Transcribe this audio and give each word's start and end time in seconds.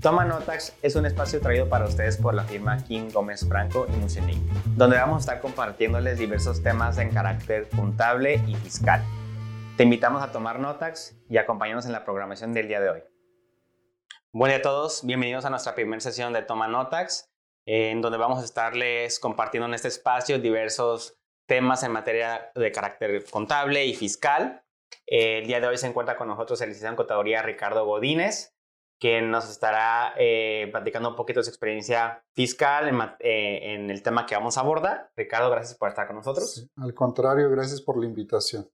Toma 0.00 0.24
Notax 0.24 0.76
es 0.80 0.94
un 0.94 1.06
espacio 1.06 1.40
traído 1.40 1.68
para 1.68 1.86
ustedes 1.86 2.18
por 2.18 2.32
la 2.32 2.44
firma 2.44 2.84
King 2.84 3.10
Gómez 3.12 3.44
Franco 3.48 3.84
y 3.88 3.96
Musening, 3.96 4.48
donde 4.76 4.96
vamos 4.96 5.16
a 5.16 5.18
estar 5.18 5.40
compartiéndoles 5.40 6.18
diversos 6.18 6.62
temas 6.62 6.98
en 6.98 7.10
carácter 7.10 7.68
contable 7.70 8.40
y 8.46 8.54
fiscal. 8.54 9.02
Te 9.76 9.82
invitamos 9.82 10.22
a 10.22 10.30
tomar 10.30 10.60
Notax 10.60 11.16
y 11.28 11.38
acompañarnos 11.38 11.84
en 11.86 11.90
la 11.90 12.04
programación 12.04 12.52
del 12.52 12.68
día 12.68 12.80
de 12.80 12.90
hoy. 12.90 13.00
Buen 14.30 14.50
día 14.50 14.58
a 14.58 14.62
todos, 14.62 15.04
bienvenidos 15.04 15.44
a 15.44 15.50
nuestra 15.50 15.74
primera 15.74 15.98
sesión 15.98 16.32
de 16.32 16.42
Toma 16.42 16.68
Notax, 16.68 17.28
en 17.66 18.00
donde 18.00 18.18
vamos 18.18 18.40
a 18.40 18.44
estarles 18.44 19.18
compartiendo 19.18 19.66
en 19.66 19.74
este 19.74 19.88
espacio 19.88 20.38
diversos 20.38 21.18
temas 21.46 21.82
en 21.82 21.90
materia 21.90 22.52
de 22.54 22.70
carácter 22.70 23.24
contable 23.28 23.84
y 23.84 23.94
fiscal. 23.96 24.62
el 25.08 25.48
día 25.48 25.58
de 25.58 25.66
hoy 25.66 25.76
se 25.76 25.88
encuentra 25.88 26.16
con 26.16 26.28
nosotros 26.28 26.60
el 26.60 26.68
licenciado 26.68 26.92
en 26.92 26.96
Contaduría 26.96 27.42
Ricardo 27.42 27.84
Godínez, 27.84 28.54
quien 28.98 29.30
nos 29.30 29.48
estará 29.48 30.14
eh, 30.18 30.68
platicando 30.72 31.08
un 31.10 31.16
poquito 31.16 31.40
de 31.40 31.44
su 31.44 31.50
experiencia 31.50 32.24
fiscal 32.34 33.16
eh, 33.20 33.74
en, 33.74 33.90
el 33.90 34.02
tema 34.02 34.26
que 34.26 34.34
vamos 34.34 34.58
a 34.58 34.60
abordar. 34.60 35.10
Ricardo, 35.16 35.50
gracias 35.50 35.78
por 35.78 35.88
estar 35.88 36.06
con 36.06 36.16
nosotros. 36.16 36.68
al 36.76 36.94
contrario, 36.94 37.48
gracias 37.50 37.80
por 37.80 37.98
la 37.98 38.06
invitación. 38.06 38.68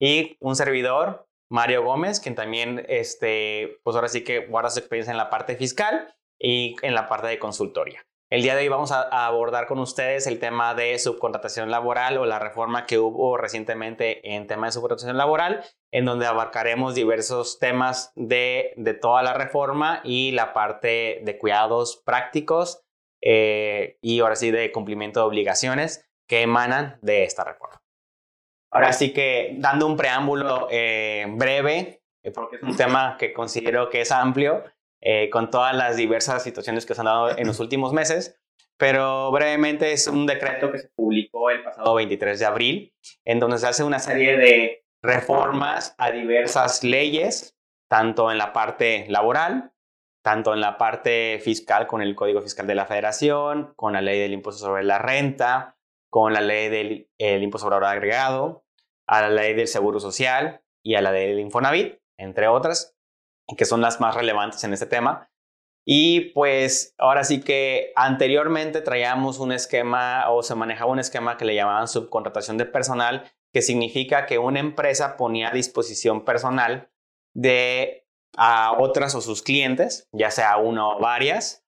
Y 0.00 0.36
un 0.40 0.56
servidor, 0.56 1.28
Mario 1.50 1.84
Gómez, 1.84 2.18
quien 2.18 2.34
también, 2.34 2.84
este, 2.88 3.78
pues 3.84 3.94
ahora 3.94 4.08
sí 4.08 4.24
que 4.24 4.46
guarda 4.46 4.70
su 4.70 4.78
experiencia 4.78 5.12
en 5.12 5.18
la 5.18 5.30
parte 5.30 5.54
fiscal 5.56 6.14
y 6.38 6.76
en 6.82 6.94
la 6.94 7.08
parte 7.08 7.28
de 7.28 7.38
consultoría. 7.38 8.04
El 8.32 8.40
día 8.40 8.54
de 8.54 8.62
hoy 8.62 8.68
vamos 8.68 8.92
a, 8.92 9.26
abordar 9.26 9.66
con 9.66 9.78
ustedes 9.78 10.26
el 10.26 10.38
tema 10.38 10.74
de 10.74 10.98
subcontratación 10.98 11.70
laboral 11.70 12.16
o 12.16 12.24
la 12.24 12.38
reforma 12.38 12.86
que 12.86 12.98
hubo 12.98 13.36
recientemente 13.36 14.34
en 14.34 14.46
tema 14.46 14.68
de 14.68 14.72
subcontratación 14.72 15.18
laboral, 15.18 15.62
en 15.90 16.06
donde 16.06 16.24
abarcaremos 16.24 16.94
diversos 16.94 17.58
temas 17.58 18.10
de, 18.16 18.72
toda 19.02 19.22
la 19.22 19.34
reforma 19.34 20.00
y 20.02 20.30
la 20.30 20.54
parte 20.54 21.20
de 21.22 21.36
cuidados 21.36 22.02
prácticos 22.06 22.82
eh, 23.20 23.98
y 24.00 24.20
ahora 24.20 24.36
sí 24.36 24.50
de 24.50 24.72
cumplimiento 24.72 25.20
de 25.20 25.26
obligaciones 25.26 26.08
que 26.26 26.40
emanan 26.40 26.98
de 27.02 27.24
esta 27.24 27.44
reforma. 27.44 27.82
Ahora 28.70 28.94
sí 28.94 29.12
que 29.12 29.56
dando 29.58 29.86
un 29.86 29.98
preámbulo 29.98 30.68
eh, 30.70 31.26
breve, 31.28 32.02
eh, 32.22 32.30
porque 32.30 32.56
es 32.56 32.62
un 32.62 32.76
tema 32.78 33.18
que 33.18 33.34
considero 33.34 33.90
que 33.90 34.00
es 34.00 34.10
amplio, 34.10 34.64
eh, 35.04 35.30
con 35.30 35.50
todas 35.50 35.74
las 35.74 35.96
diversas 35.96 36.44
situaciones 36.44 36.86
que 36.86 36.94
se 36.94 37.00
han 37.00 37.06
dado 37.06 37.36
en 37.36 37.46
los 37.46 37.58
últimos 37.58 37.92
meses. 37.92 38.38
Pero 38.78 39.30
brevemente 39.32 39.92
es 39.92 40.06
un 40.06 40.26
decreto 40.26 40.70
que 40.70 40.78
se 40.78 40.88
publicó 40.94 41.50
el 41.50 41.62
pasado 41.62 41.94
23 41.94 42.38
de 42.38 42.46
abril, 42.46 42.94
en 43.24 43.40
donde 43.40 43.58
se 43.58 43.66
hace 43.66 43.82
una 43.82 43.98
serie 43.98 44.36
de 44.36 44.84
reformas 45.02 45.94
a 45.98 46.12
diversas 46.12 46.84
leyes, 46.84 47.56
tanto 47.88 48.30
en 48.30 48.38
la 48.38 48.52
parte 48.52 49.06
laboral, 49.08 49.72
tanto 50.22 50.54
en 50.54 50.60
la 50.60 50.78
parte 50.78 51.40
fiscal 51.42 51.88
con 51.88 52.00
el 52.00 52.14
Código 52.14 52.40
Fiscal 52.40 52.66
de 52.68 52.76
la 52.76 52.86
Federación, 52.86 53.72
con 53.74 53.92
la 53.92 54.00
ley 54.00 54.20
del 54.20 54.32
impuesto 54.32 54.64
sobre 54.64 54.84
la 54.84 54.98
renta, 54.98 55.76
con 56.10 56.32
la 56.32 56.40
ley 56.40 56.68
del 56.68 57.42
impuesto 57.42 57.66
sobre 57.66 57.80
valor 57.80 57.96
agregado, 57.96 58.64
a 59.08 59.22
la 59.22 59.30
ley 59.30 59.54
del 59.54 59.66
Seguro 59.66 59.98
Social 59.98 60.62
y 60.82 60.94
a 60.94 61.02
la 61.02 61.10
ley 61.10 61.28
del 61.28 61.40
Infonavit, 61.40 62.00
entre 62.16 62.46
otras 62.46 62.96
que 63.56 63.64
son 63.64 63.80
las 63.80 64.00
más 64.00 64.14
relevantes 64.14 64.62
en 64.64 64.72
este 64.72 64.86
tema. 64.86 65.30
Y 65.84 66.32
pues 66.32 66.94
ahora 66.98 67.24
sí 67.24 67.40
que 67.40 67.92
anteriormente 67.96 68.82
traíamos 68.82 69.38
un 69.38 69.52
esquema 69.52 70.30
o 70.30 70.42
se 70.42 70.54
manejaba 70.54 70.92
un 70.92 71.00
esquema 71.00 71.36
que 71.36 71.44
le 71.44 71.54
llamaban 71.54 71.88
subcontratación 71.88 72.56
de 72.56 72.66
personal, 72.66 73.30
que 73.52 73.62
significa 73.62 74.26
que 74.26 74.38
una 74.38 74.60
empresa 74.60 75.16
ponía 75.16 75.48
a 75.48 75.54
disposición 75.54 76.24
personal 76.24 76.90
de 77.34 78.06
a 78.36 78.72
otras 78.78 79.14
o 79.14 79.20
sus 79.20 79.42
clientes, 79.42 80.08
ya 80.12 80.30
sea 80.30 80.56
una 80.56 80.88
o 80.88 81.00
varias, 81.00 81.66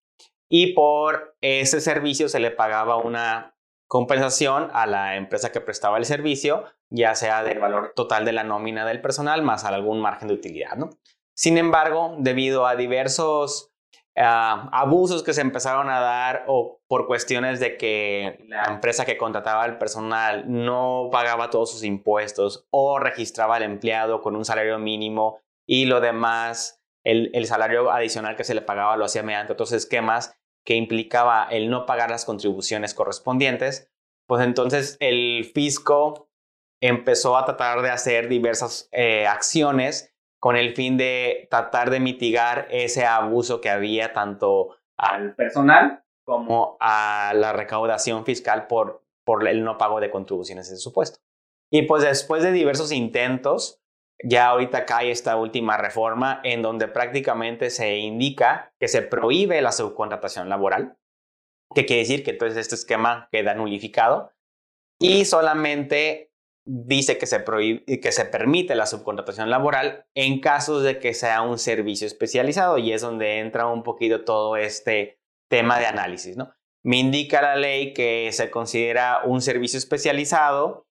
y 0.49 0.73
por 0.73 1.37
ese 1.41 1.81
servicio 1.81 2.29
se 2.29 2.41
le 2.41 2.51
pagaba 2.51 2.97
una 2.97 3.57
compensación 3.87 4.71
a 4.73 4.87
la 4.87 5.17
empresa 5.17 5.53
que 5.53 5.61
prestaba 5.61 5.99
el 5.99 6.05
servicio, 6.05 6.65
ya 6.91 7.15
sea 7.15 7.43
del 7.43 7.59
valor 7.59 7.93
total 7.95 8.25
de 8.25 8.33
la 8.33 8.45
nómina 8.45 8.87
del 8.87 9.01
personal 9.01 9.43
más 9.43 9.65
algún 9.65 10.01
margen 10.01 10.29
de 10.29 10.35
utilidad, 10.35 10.77
¿no? 10.77 10.91
Sin 11.35 11.59
embargo, 11.59 12.15
debido 12.19 12.67
a 12.67 12.77
diversos 12.77 13.73
ah, 14.17 14.69
abusos 14.73 15.23
que 15.23 15.35
se 15.35 15.41
empezaron 15.41 15.91
a 15.91 16.01
dar 16.01 16.45
o 16.47 16.81
por 16.87 17.07
cuestiones 17.07 17.59
de 17.59 17.77
que 17.77 18.45
la 18.49 18.65
empresa 18.65 19.05
que 19.05 19.17
contrataba 19.17 19.65
al 19.65 19.79
personal 19.79 20.45
no 20.47 21.09
pagaba 21.11 21.51
todos 21.51 21.73
sus 21.73 21.83
impuestos 21.83 22.67
o 22.71 23.01
registraba 23.01 23.57
al 23.57 23.65
empleado 23.65 24.21
con 24.21 24.37
un 24.37 24.45
salario 24.45 24.79
mínimo 24.79 25.41
y 25.67 25.87
lo 25.87 26.01
demás, 26.01 26.83
el, 27.05 27.47
salario 27.47 27.91
adicional 27.91 28.37
que 28.37 28.45
se 28.45 28.55
le 28.55 28.63
pagaba 28.63 28.97
lo 28.97 29.05
hacía 29.05 29.23
mediante 29.23 29.53
otros 29.53 29.73
esquemas 29.73 30.37
que 30.65 30.75
implicaba 30.75 31.49
el 31.51 31.69
no 31.69 31.85
pagar 31.85 32.11
las 32.11 32.25
contribuciones 32.25 32.95
correspondientes, 32.95 33.91
pues 34.27 34.43
entonces 34.45 34.97
el 35.01 35.51
fisco 35.53 36.31
empezó 36.81 37.37
a 37.37 37.45
tratar 37.45 37.83
de 37.83 37.91
hacer 37.91 38.29
diversas 38.29 38.89
eh, 38.93 39.27
acciones 39.27 40.14
con 40.45 40.57
el 40.57 40.75
fin 40.75 40.99
de 40.99 41.49
tratar 41.51 41.89
de 41.89 42.01
mitigar 42.01 42.69
ese 42.71 43.07
abuso 43.07 43.63
que 43.63 43.71
había 43.71 44.13
tanto 44.13 44.77
al 44.95 45.35
personal 45.35 46.05
como 46.23 46.77
a 46.81 47.33
la 47.35 47.55
recaudación 47.55 48.27
fiscal 48.27 48.67
por, 48.67 49.07
por 49.25 49.49
el 49.49 49.65
no 49.65 49.79
pago 49.79 50.01
de 50.01 50.11
contribuciones 50.11 50.71
en 50.71 50.77
su 50.77 50.93
puesto. 50.93 51.21
Y 51.73 51.87
pues 51.87 52.03
después 52.03 52.43
de 52.43 52.53
diversos 52.53 52.93
intentos, 52.93 53.81
ya 54.23 54.49
ahorita 54.49 54.85
cae 54.85 55.11
esta 55.11 55.35
última 55.39 55.79
reforma 55.79 56.43
en 56.45 56.61
donde 56.61 56.89
prácticamente 56.89 57.71
se 57.71 57.97
indica 57.97 58.75
que 58.79 58.89
se 58.89 59.01
prohíbe 59.01 59.63
la 59.63 59.73
subcontratación 59.73 60.51
laboral, 60.51 60.99
que 61.75 61.87
quiere 61.87 62.03
decir 62.03 62.23
que 62.23 62.33
entonces 62.33 62.59
este 62.59 62.75
esquema 62.75 63.31
queda 63.33 63.55
nulificado 63.55 64.31
y 65.01 65.25
solamente 65.25 66.34
dice 66.65 67.19
que 67.19 67.27
se, 67.27 67.41
prohíbe, 67.41 68.01
que 68.01 68.13
se 68.13 68.25
permite 68.25 68.75
la 68.75 68.87
subcontratación 68.87 69.51
laboral 69.51 70.07
en 70.15 70.41
casos 70.41 70.83
de 70.83 70.99
que 70.99 71.15
sea 71.15 71.43
un 71.43 71.59
servicio 71.59 72.07
especializado 72.07 72.79
y 72.79 72.93
es 72.93 73.03
donde 73.03 73.39
entra 73.39 73.67
un 73.67 73.83
poquito 73.83 74.25
todo 74.25 74.57
este 74.57 75.21
tema 75.49 75.79
de 75.79 75.87
análisis. 75.87 76.37
¿no? 76.37 76.53
Me 76.83 76.97
indica 76.97 77.43
la 77.43 77.57
ley 77.57 77.93
que 77.93 78.31
se 78.33 78.51
considera 78.51 79.21
un 79.25 79.41
servicio 79.41 79.79
especializado 79.79 80.87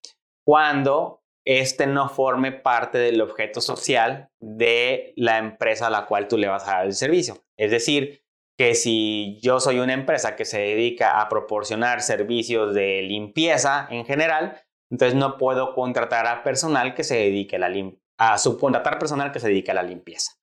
cuando 0.45 1.23
este 1.45 1.87
no 1.87 2.07
forme 2.07 2.51
parte 2.51 2.97
del 2.97 3.19
objeto 3.21 3.59
social 3.59 4.29
de 4.39 5.13
la 5.17 5.37
empresa 5.37 5.87
a 5.87 5.89
la 5.89 6.05
cual 6.05 6.27
tú 6.27 6.37
le 6.37 6.47
vas 6.47 6.67
a 6.67 6.77
dar 6.77 6.85
el 6.85 6.93
servicio. 6.93 7.43
Es 7.57 7.71
decir, 7.71 8.23
que 8.57 8.75
si 8.75 9.39
yo 9.41 9.59
soy 9.59 9.79
una 9.79 9.93
empresa 9.93 10.35
que 10.35 10.45
se 10.45 10.59
dedica 10.59 11.19
a 11.19 11.27
proporcionar 11.27 12.01
servicios 12.01 12.73
de 12.73 13.01
limpieza 13.01 13.87
en 13.89 14.05
general, 14.05 14.62
entonces 14.93 15.15
no 15.15 15.39
puedo 15.39 15.73
contratar 15.73 16.27
a 16.27 16.43
personal 16.43 16.93
que 16.93 17.03
se 17.03 17.15
dedique 17.15 17.55
a 17.55 17.59
la 17.59 17.91
a 18.19 18.37
subcontratar 18.37 18.99
personal 18.99 19.31
que 19.31 19.39
se 19.39 19.47
dedique 19.47 19.71
a 19.71 19.73
la 19.73 19.81
limpieza. 19.81 20.33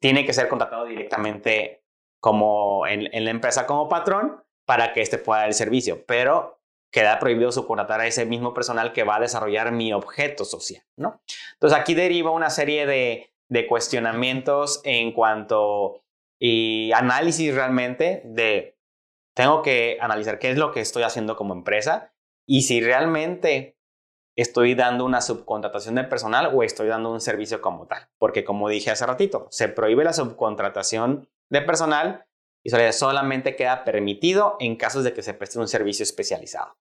Tiene 0.00 0.24
que 0.24 0.32
ser 0.32 0.46
contratado 0.46 0.84
directamente 0.84 1.82
como 2.20 2.86
en, 2.86 3.08
la 3.24 3.30
empresa 3.30 3.66
como 3.66 3.88
patrón 3.88 4.44
para 4.64 4.92
que 4.92 5.00
éste 5.00 5.18
pueda 5.18 5.40
dar 5.40 5.48
el 5.48 5.54
servicio, 5.54 6.06
pero 6.06 6.62
queda 6.92 7.18
prohibido 7.18 7.50
subcontratar 7.50 8.00
a 8.00 8.06
ese 8.06 8.26
mismo 8.26 8.54
personal 8.54 8.92
que 8.92 9.02
va 9.02 9.16
a 9.16 9.20
desarrollar 9.20 9.72
mi 9.72 9.92
objeto 9.92 10.44
social, 10.44 10.84
¿no? 10.96 11.20
Entonces 11.54 11.76
aquí 11.76 11.94
deriva 11.94 12.30
una 12.30 12.50
serie 12.50 12.86
de, 12.86 13.32
de 13.48 13.66
cuestionamientos 13.66 14.82
en 14.84 15.10
cuanto 15.10 16.04
y 16.38 16.92
análisis 16.92 17.52
realmente 17.52 18.22
de 18.24 18.78
tengo 19.34 19.62
que 19.62 19.98
analizar 20.00 20.38
qué 20.38 20.52
es 20.52 20.58
lo 20.58 20.70
que 20.70 20.80
estoy 20.80 21.02
haciendo 21.02 21.34
como 21.34 21.54
empresa 21.54 22.14
y 22.46 22.62
si 22.62 22.80
realmente 22.80 23.79
estoy 24.40 24.74
dando 24.74 25.04
una 25.04 25.20
subcontratación 25.20 25.94
de 25.96 26.04
personal 26.04 26.50
o 26.54 26.62
estoy 26.62 26.88
dando 26.88 27.12
un 27.12 27.20
servicio 27.20 27.60
como 27.60 27.86
tal. 27.86 28.08
Porque 28.18 28.44
como 28.44 28.68
dije 28.68 28.90
hace 28.90 29.06
ratito, 29.06 29.46
se 29.50 29.68
prohíbe 29.68 30.04
la 30.04 30.12
subcontratación 30.12 31.28
de 31.50 31.62
personal 31.62 32.26
y 32.62 32.70
solamente 32.92 33.56
queda 33.56 33.84
permitido 33.84 34.56
en 34.60 34.76
casos 34.76 35.04
de 35.04 35.12
que 35.12 35.22
se 35.22 35.34
preste 35.34 35.58
un 35.58 35.68
servicio 35.68 36.02
especializado. 36.02 36.76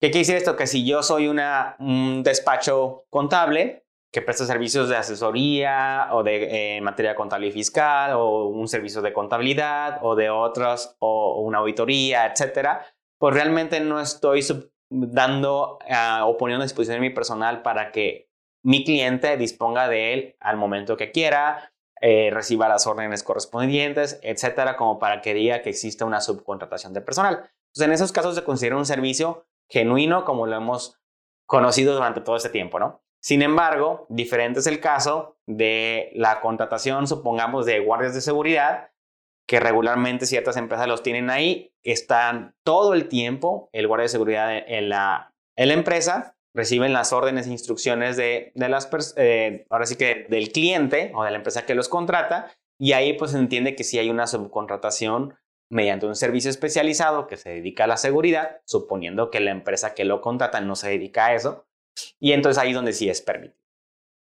¿Qué 0.00 0.10
quiere 0.10 0.20
decir 0.20 0.36
esto? 0.36 0.56
Que 0.56 0.66
si 0.66 0.86
yo 0.86 1.02
soy 1.02 1.28
una, 1.28 1.76
un 1.78 2.22
despacho 2.22 3.06
contable 3.08 3.86
que 4.12 4.22
presta 4.22 4.46
servicios 4.46 4.88
de 4.88 4.96
asesoría 4.96 6.08
o 6.12 6.22
de 6.22 6.76
eh, 6.76 6.80
materia 6.80 7.14
contable 7.14 7.48
y 7.48 7.52
fiscal 7.52 8.12
o 8.14 8.46
un 8.48 8.68
servicio 8.68 9.02
de 9.02 9.12
contabilidad 9.12 9.98
o 10.02 10.14
de 10.14 10.30
otros 10.30 10.96
o 11.00 11.40
una 11.42 11.58
auditoría, 11.58 12.26
etcétera, 12.26 12.86
pues 13.18 13.34
realmente 13.34 13.80
no 13.80 14.00
estoy 14.00 14.42
sub 14.42 14.70
dando 14.90 15.78
uh, 15.88 16.24
o 16.24 16.36
poniendo 16.36 16.62
a 16.62 16.66
disposición 16.66 17.00
mi 17.00 17.10
personal 17.10 17.62
para 17.62 17.92
que 17.92 18.30
mi 18.62 18.84
cliente 18.84 19.36
disponga 19.36 19.88
de 19.88 20.12
él 20.12 20.36
al 20.40 20.56
momento 20.56 20.96
que 20.96 21.12
quiera, 21.12 21.72
eh, 22.00 22.30
reciba 22.32 22.68
las 22.68 22.86
órdenes 22.86 23.22
correspondientes, 23.22 24.18
etcétera, 24.22 24.76
como 24.76 24.98
para 24.98 25.22
que 25.22 25.34
diga 25.34 25.62
que 25.62 25.70
existe 25.70 26.04
una 26.04 26.20
subcontratación 26.20 26.92
de 26.92 27.00
personal. 27.00 27.50
Entonces, 27.68 27.86
en 27.86 27.92
esos 27.92 28.12
casos 28.12 28.34
se 28.34 28.44
considera 28.44 28.76
un 28.76 28.84
servicio 28.84 29.46
genuino 29.68 30.24
como 30.24 30.46
lo 30.46 30.56
hemos 30.56 31.00
conocido 31.46 31.94
durante 31.94 32.20
todo 32.20 32.36
este 32.36 32.50
tiempo, 32.50 32.78
¿no? 32.78 33.02
Sin 33.20 33.42
embargo, 33.42 34.06
diferente 34.08 34.60
es 34.60 34.66
el 34.66 34.80
caso 34.80 35.36
de 35.46 36.10
la 36.14 36.40
contratación, 36.40 37.06
supongamos, 37.06 37.66
de 37.66 37.80
guardias 37.80 38.14
de 38.14 38.20
seguridad, 38.20 38.90
que 39.46 39.60
regularmente 39.60 40.26
ciertas 40.26 40.56
empresas 40.56 40.88
los 40.88 41.02
tienen 41.02 41.30
ahí, 41.30 41.72
están 41.84 42.54
todo 42.64 42.94
el 42.94 43.08
tiempo 43.08 43.70
el 43.72 43.86
guardia 43.86 44.04
de 44.04 44.08
seguridad 44.08 44.56
en 44.56 44.88
la, 44.88 45.32
empresa, 45.56 46.36
reciben 46.54 46.92
las 46.92 47.12
órdenes 47.12 47.46
e 47.46 47.50
instrucciones 47.50 48.16
de, 48.16 48.52
de 48.54 48.68
las 48.68 48.88
eh, 49.16 49.66
ahora 49.70 49.86
sí 49.86 49.96
que 49.96 50.26
del 50.28 50.50
cliente 50.50 51.12
o 51.14 51.22
de 51.22 51.30
la 51.30 51.36
empresa 51.36 51.64
que 51.64 51.74
los 51.74 51.88
contrata 51.88 52.52
y 52.78 52.92
ahí 52.92 53.12
pues 53.12 53.34
entiende 53.34 53.76
que 53.76 53.84
si 53.84 53.98
hay 53.98 54.10
una 54.10 54.26
subcontratación 54.26 55.38
mediante 55.70 56.06
un 56.06 56.16
servicio 56.16 56.50
especializado 56.50 57.26
que 57.26 57.36
se 57.36 57.50
dedica 57.50 57.84
a 57.84 57.88
la 57.88 57.96
seguridad, 57.96 58.60
suponiendo 58.64 59.30
que 59.30 59.40
la 59.40 59.50
empresa 59.50 59.94
que 59.94 60.04
lo 60.04 60.20
contrata 60.20 60.60
no 60.60 60.76
se 60.76 60.90
dedica 60.90 61.26
a 61.26 61.34
eso, 61.34 61.66
y 62.20 62.32
entonces 62.32 62.62
ahí 62.62 62.70
es 62.70 62.74
donde 62.74 62.92
sí 62.92 63.08
es 63.08 63.22
permitido. 63.22 63.60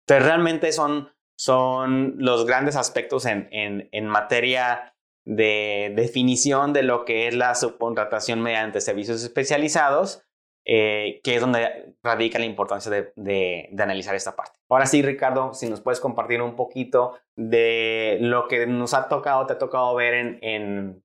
Entonces 0.06 0.26
realmente 0.26 0.73
son, 0.73 1.12
son 1.37 2.14
los 2.19 2.47
grandes 2.47 2.76
aspectos 2.76 3.26
en, 3.26 3.49
en 3.50 4.06
materia 4.06 4.95
de 5.26 5.93
definición 5.94 6.73
de 6.73 6.84
lo 6.84 7.05
que 7.05 7.26
es 7.26 7.34
la 7.34 7.55
subcontratación 7.55 8.40
mediante 8.40 8.81
servicios 8.81 9.23
especializados, 9.23 10.23
eh, 10.64 11.20
que 11.23 11.34
es 11.34 11.40
donde 11.40 11.94
radica 12.02 12.38
la 12.38 12.44
importancia 12.44 12.90
de, 12.90 13.12
de, 13.17 13.69
de, 13.70 13.82
analizar 13.82 14.14
esta 14.14 14.34
parte. 14.34 14.58
Ahora 14.69 14.87
sí, 14.87 15.02
Ricardo, 15.02 15.52
si 15.52 15.69
nos 15.69 15.81
puedes 15.81 16.00
compartir 16.00 16.40
un 16.43 16.56
poquito 16.56 17.19
de 17.37 18.19
lo 18.20 18.49
que 18.49 18.67
nos 18.67 18.94
ha 18.94 19.08
tocado, 19.08 19.46
te 19.46 19.52
ha 19.52 19.58
tocado 19.58 19.94
ver 19.94 20.14
en, 20.14 20.38
en, 20.43 21.05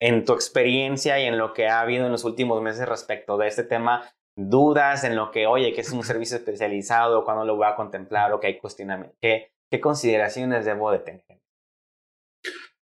en 0.00 0.24
tu 0.24 0.34
experiencia 0.34 1.18
y 1.18 1.24
en 1.24 1.38
lo 1.38 1.52
que 1.54 1.68
ha 1.68 1.80
habido 1.80 2.06
en 2.06 2.12
los 2.12 2.24
últimos 2.24 2.62
meses 2.62 2.88
respecto 2.88 3.36
de 3.36 3.48
este 3.48 3.64
tema 3.64 4.10
dudas 4.36 5.04
en 5.04 5.16
lo 5.16 5.30
que, 5.30 5.46
oye, 5.46 5.72
que 5.72 5.80
es 5.80 5.92
un 5.92 6.02
servicio 6.04 6.36
especializado, 6.36 7.24
cuándo 7.24 7.44
lo 7.44 7.56
voy 7.56 7.66
a 7.66 7.76
contemplar 7.76 8.32
o 8.32 8.40
que 8.40 8.48
hay 8.48 8.58
cuestionamiento, 8.58 9.16
¿qué, 9.20 9.52
qué 9.70 9.80
consideraciones 9.80 10.64
debo 10.64 10.90
de 10.90 10.98
tener? 10.98 11.24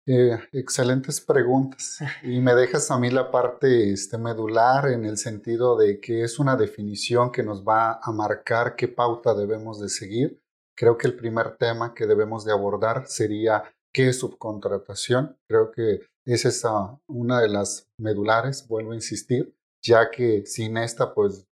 Eh, 0.07 0.37
excelentes 0.51 1.21
preguntas. 1.21 1.99
Y 2.23 2.39
me 2.39 2.55
dejas 2.55 2.89
a 2.91 2.97
mí 2.97 3.09
la 3.09 3.31
parte 3.31 3.91
este, 3.91 4.17
medular 4.17 4.89
en 4.89 5.05
el 5.05 5.17
sentido 5.17 5.77
de 5.77 5.99
que 5.99 6.23
es 6.23 6.39
una 6.39 6.55
definición 6.55 7.31
que 7.31 7.43
nos 7.43 7.63
va 7.63 7.99
a 8.01 8.11
marcar 8.11 8.75
qué 8.75 8.87
pauta 8.87 9.33
debemos 9.33 9.79
de 9.79 9.89
seguir. 9.89 10.41
Creo 10.75 10.97
que 10.97 11.07
el 11.07 11.15
primer 11.15 11.57
tema 11.57 11.93
que 11.93 12.07
debemos 12.07 12.45
de 12.45 12.51
abordar 12.51 13.07
sería 13.07 13.63
qué 13.93 14.09
es 14.09 14.19
subcontratación. 14.19 15.37
Creo 15.47 15.71
que 15.71 16.01
esa 16.25 16.49
es 16.49 16.63
una 17.07 17.41
de 17.41 17.49
las 17.49 17.87
medulares, 17.99 18.67
vuelvo 18.67 18.91
a 18.91 18.95
insistir 18.95 19.55
ya 19.83 20.11
que 20.11 20.45
sin 20.45 20.77
esta 20.77 21.13
pues 21.13 21.47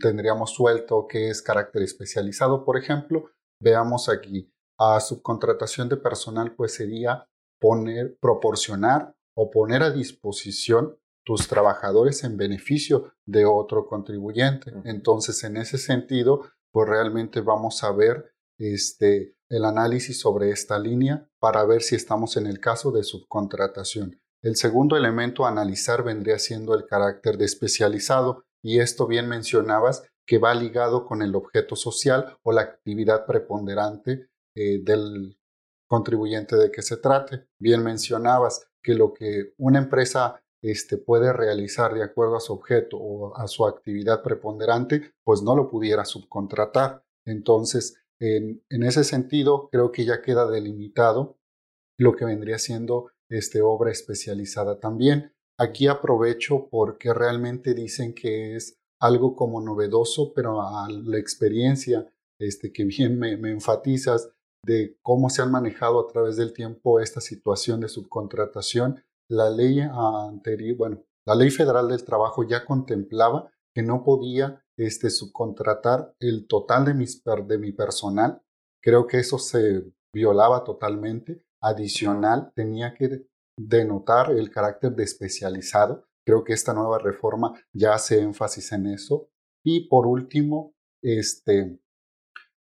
tendríamos 0.00 0.50
suelto 0.54 1.06
que 1.08 1.30
es 1.30 1.42
carácter 1.42 1.82
especializado, 1.82 2.64
por 2.64 2.76
ejemplo. 2.76 3.30
Veamos 3.60 4.08
aquí, 4.08 4.52
a 4.78 5.00
subcontratación 5.00 5.88
de 5.88 5.96
personal 5.96 6.54
pues 6.54 6.74
sería 6.74 7.26
poner, 7.58 8.16
proporcionar 8.20 9.14
o 9.34 9.50
poner 9.50 9.82
a 9.82 9.90
disposición 9.90 10.98
tus 11.24 11.46
trabajadores 11.46 12.24
en 12.24 12.36
beneficio 12.36 13.12
de 13.26 13.44
otro 13.44 13.86
contribuyente. 13.86 14.72
Entonces, 14.84 15.44
en 15.44 15.58
ese 15.58 15.76
sentido, 15.76 16.42
pues 16.72 16.88
realmente 16.88 17.40
vamos 17.40 17.84
a 17.84 17.92
ver 17.92 18.32
este, 18.58 19.36
el 19.48 19.64
análisis 19.64 20.20
sobre 20.20 20.50
esta 20.50 20.78
línea 20.78 21.28
para 21.38 21.64
ver 21.64 21.82
si 21.82 21.94
estamos 21.94 22.36
en 22.36 22.46
el 22.46 22.60
caso 22.60 22.90
de 22.90 23.04
subcontratación. 23.04 24.20
El 24.42 24.56
segundo 24.56 24.96
elemento 24.96 25.44
a 25.44 25.50
analizar 25.50 26.02
vendría 26.02 26.38
siendo 26.38 26.74
el 26.74 26.86
carácter 26.86 27.38
de 27.38 27.44
especializado, 27.44 28.44
y 28.62 28.80
esto 28.80 29.06
bien 29.06 29.28
mencionabas 29.28 30.02
que 30.26 30.38
va 30.38 30.54
ligado 30.54 31.06
con 31.06 31.22
el 31.22 31.34
objeto 31.34 31.74
social 31.76 32.36
o 32.42 32.52
la 32.52 32.62
actividad 32.62 33.24
preponderante 33.26 34.28
eh, 34.54 34.80
del 34.82 35.37
contribuyente 35.88 36.56
de 36.56 36.70
que 36.70 36.82
se 36.82 36.98
trate. 36.98 37.46
Bien 37.58 37.82
mencionabas 37.82 38.68
que 38.82 38.94
lo 38.94 39.12
que 39.12 39.54
una 39.58 39.78
empresa 39.78 40.40
este, 40.62 40.98
puede 40.98 41.32
realizar 41.32 41.94
de 41.94 42.02
acuerdo 42.02 42.36
a 42.36 42.40
su 42.40 42.52
objeto 42.52 42.98
o 42.98 43.36
a 43.36 43.48
su 43.48 43.66
actividad 43.66 44.22
preponderante, 44.22 45.12
pues 45.24 45.42
no 45.42 45.56
lo 45.56 45.68
pudiera 45.68 46.04
subcontratar. 46.04 47.04
Entonces, 47.26 47.96
en, 48.20 48.62
en 48.68 48.82
ese 48.82 49.04
sentido, 49.04 49.68
creo 49.70 49.92
que 49.92 50.04
ya 50.04 50.22
queda 50.22 50.48
delimitado 50.48 51.38
lo 51.98 52.14
que 52.14 52.24
vendría 52.24 52.58
siendo 52.58 53.10
este, 53.28 53.62
obra 53.62 53.90
especializada 53.90 54.80
también. 54.80 55.32
Aquí 55.58 55.88
aprovecho 55.88 56.68
porque 56.70 57.12
realmente 57.12 57.74
dicen 57.74 58.14
que 58.14 58.56
es 58.56 58.78
algo 59.00 59.34
como 59.34 59.60
novedoso, 59.60 60.32
pero 60.32 60.62
a 60.62 60.88
la 60.90 61.18
experiencia 61.18 62.06
este, 62.40 62.72
que 62.72 62.84
bien 62.84 63.18
me, 63.18 63.32
enfatizas 63.32 64.30
de 64.64 64.96
cómo 65.02 65.30
se 65.30 65.42
han 65.42 65.50
manejado 65.50 66.00
a 66.00 66.06
través 66.06 66.36
del 66.36 66.52
tiempo 66.52 67.00
esta 67.00 67.20
situación 67.20 67.80
de 67.80 67.88
subcontratación, 67.88 69.04
la 69.28 69.50
ley 69.50 69.80
anterior, 69.80 70.76
bueno, 70.76 71.04
la 71.26 71.34
ley 71.34 71.50
federal 71.50 71.88
del 71.88 72.04
trabajo 72.04 72.42
ya 72.44 72.64
contemplaba 72.64 73.50
que 73.74 73.82
no 73.82 74.02
podía 74.02 74.64
este, 74.76 75.10
subcontratar 75.10 76.14
el 76.20 76.46
total 76.46 76.84
de, 76.86 76.94
mis, 76.94 77.22
de 77.24 77.58
mi 77.58 77.72
personal. 77.72 78.42
Creo 78.82 79.06
que 79.06 79.18
eso 79.18 79.38
se 79.38 79.84
violaba 80.12 80.64
totalmente 80.64 81.44
adicional 81.60 82.52
tenía 82.54 82.94
que 82.94 83.26
denotar 83.58 84.30
el 84.30 84.50
carácter 84.50 84.92
de 84.92 85.04
especializado. 85.04 86.04
Creo 86.24 86.44
que 86.44 86.52
esta 86.52 86.74
nueva 86.74 86.98
reforma 86.98 87.54
ya 87.72 87.94
hace 87.94 88.20
énfasis 88.20 88.72
en 88.72 88.86
eso. 88.86 89.28
Y 89.64 89.88
por 89.88 90.06
último, 90.06 90.74
este, 91.02 91.78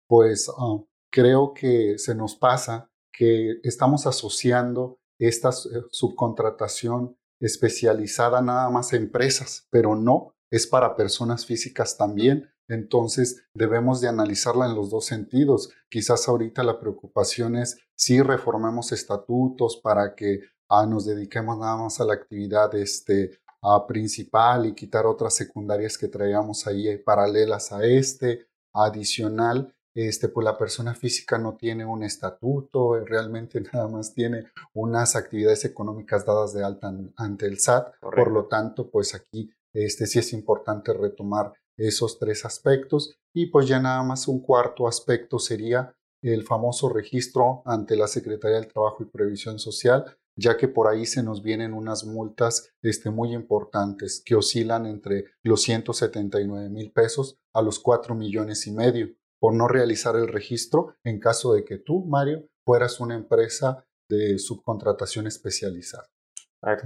pues 0.07 0.49
ah, 0.57 0.81
creo 1.15 1.53
que 1.53 1.97
se 1.97 2.13
nos 2.13 2.35
pasa 2.35 2.91
que 3.13 3.59
estamos 3.63 4.05
asociando 4.05 4.99
esta 5.17 5.49
eh, 5.49 5.83
subcontratación 5.91 7.15
especializada 7.39 8.41
nada 8.41 8.69
más 8.69 8.91
a 8.91 8.97
empresas, 8.97 9.65
pero 9.69 9.95
no, 9.95 10.35
es 10.51 10.67
para 10.67 10.97
personas 10.97 11.45
físicas 11.45 11.95
también. 11.95 12.49
Entonces 12.67 13.45
debemos 13.53 14.01
de 14.01 14.09
analizarla 14.09 14.65
en 14.65 14.75
los 14.75 14.89
dos 14.89 15.05
sentidos. 15.05 15.69
Quizás 15.89 16.27
ahorita 16.27 16.63
la 16.63 16.81
preocupación 16.81 17.55
es 17.55 17.77
si 17.95 18.21
reformemos 18.21 18.91
estatutos 18.91 19.77
para 19.77 20.15
que 20.15 20.41
ah, 20.69 20.85
nos 20.85 21.05
dediquemos 21.05 21.57
nada 21.57 21.77
más 21.77 22.01
a 22.01 22.05
la 22.05 22.15
actividad 22.15 22.75
este, 22.75 23.39
ah, 23.61 23.87
principal 23.87 24.65
y 24.65 24.75
quitar 24.75 25.05
otras 25.05 25.33
secundarias 25.33 25.97
que 25.97 26.09
traíamos 26.09 26.67
ahí 26.67 26.89
eh, 26.89 26.97
paralelas 26.97 27.71
a 27.71 27.85
este. 27.85 28.47
Adicional, 28.77 29.73
este, 29.95 30.27
pues 30.27 30.43
la 30.43 30.57
persona 30.57 30.93
física 30.93 31.37
no 31.37 31.55
tiene 31.55 31.85
un 31.85 32.03
estatuto, 32.03 32.99
realmente 33.05 33.61
nada 33.73 33.87
más 33.87 34.13
tiene 34.13 34.47
unas 34.73 35.15
actividades 35.15 35.63
económicas 35.63 36.25
dadas 36.25 36.53
de 36.53 36.63
alta 36.63 36.93
ante 37.15 37.47
el 37.47 37.59
SAT. 37.59 37.93
Por 38.01 38.29
lo 38.29 38.45
tanto, 38.45 38.91
pues 38.91 39.15
aquí 39.15 39.49
este, 39.73 40.05
sí 40.05 40.19
es 40.19 40.33
importante 40.33 40.93
retomar 40.93 41.53
esos 41.77 42.19
tres 42.19 42.45
aspectos. 42.45 43.17
Y 43.33 43.47
pues 43.47 43.67
ya 43.67 43.79
nada 43.79 44.03
más 44.03 44.27
un 44.27 44.41
cuarto 44.41 44.87
aspecto 44.87 45.39
sería 45.39 45.95
el 46.21 46.43
famoso 46.43 46.89
registro 46.89 47.61
ante 47.65 47.95
la 47.95 48.07
Secretaría 48.07 48.57
del 48.57 48.71
Trabajo 48.71 49.03
y 49.03 49.05
Previsión 49.05 49.59
Social, 49.59 50.05
ya 50.37 50.57
que 50.57 50.67
por 50.67 50.87
ahí 50.87 51.05
se 51.05 51.23
nos 51.23 51.41
vienen 51.41 51.73
unas 51.73 52.03
multas 52.03 52.69
este, 52.81 53.09
muy 53.09 53.33
importantes 53.33 54.21
que 54.25 54.35
oscilan 54.35 54.85
entre 54.85 55.25
los 55.43 55.61
179 55.61 56.69
mil 56.69 56.91
pesos 56.91 57.37
a 57.53 57.61
los 57.61 57.79
4 57.79 58.15
millones 58.15 58.65
y 58.67 58.71
medio 58.71 59.15
por 59.39 59.53
no 59.53 59.67
realizar 59.67 60.15
el 60.15 60.27
registro 60.27 60.95
en 61.03 61.19
caso 61.19 61.53
de 61.53 61.65
que 61.65 61.77
tú, 61.77 62.05
Mario, 62.05 62.47
fueras 62.65 62.99
una 62.99 63.15
empresa 63.15 63.85
de 64.09 64.39
subcontratación 64.39 65.27
especializada. 65.27 66.07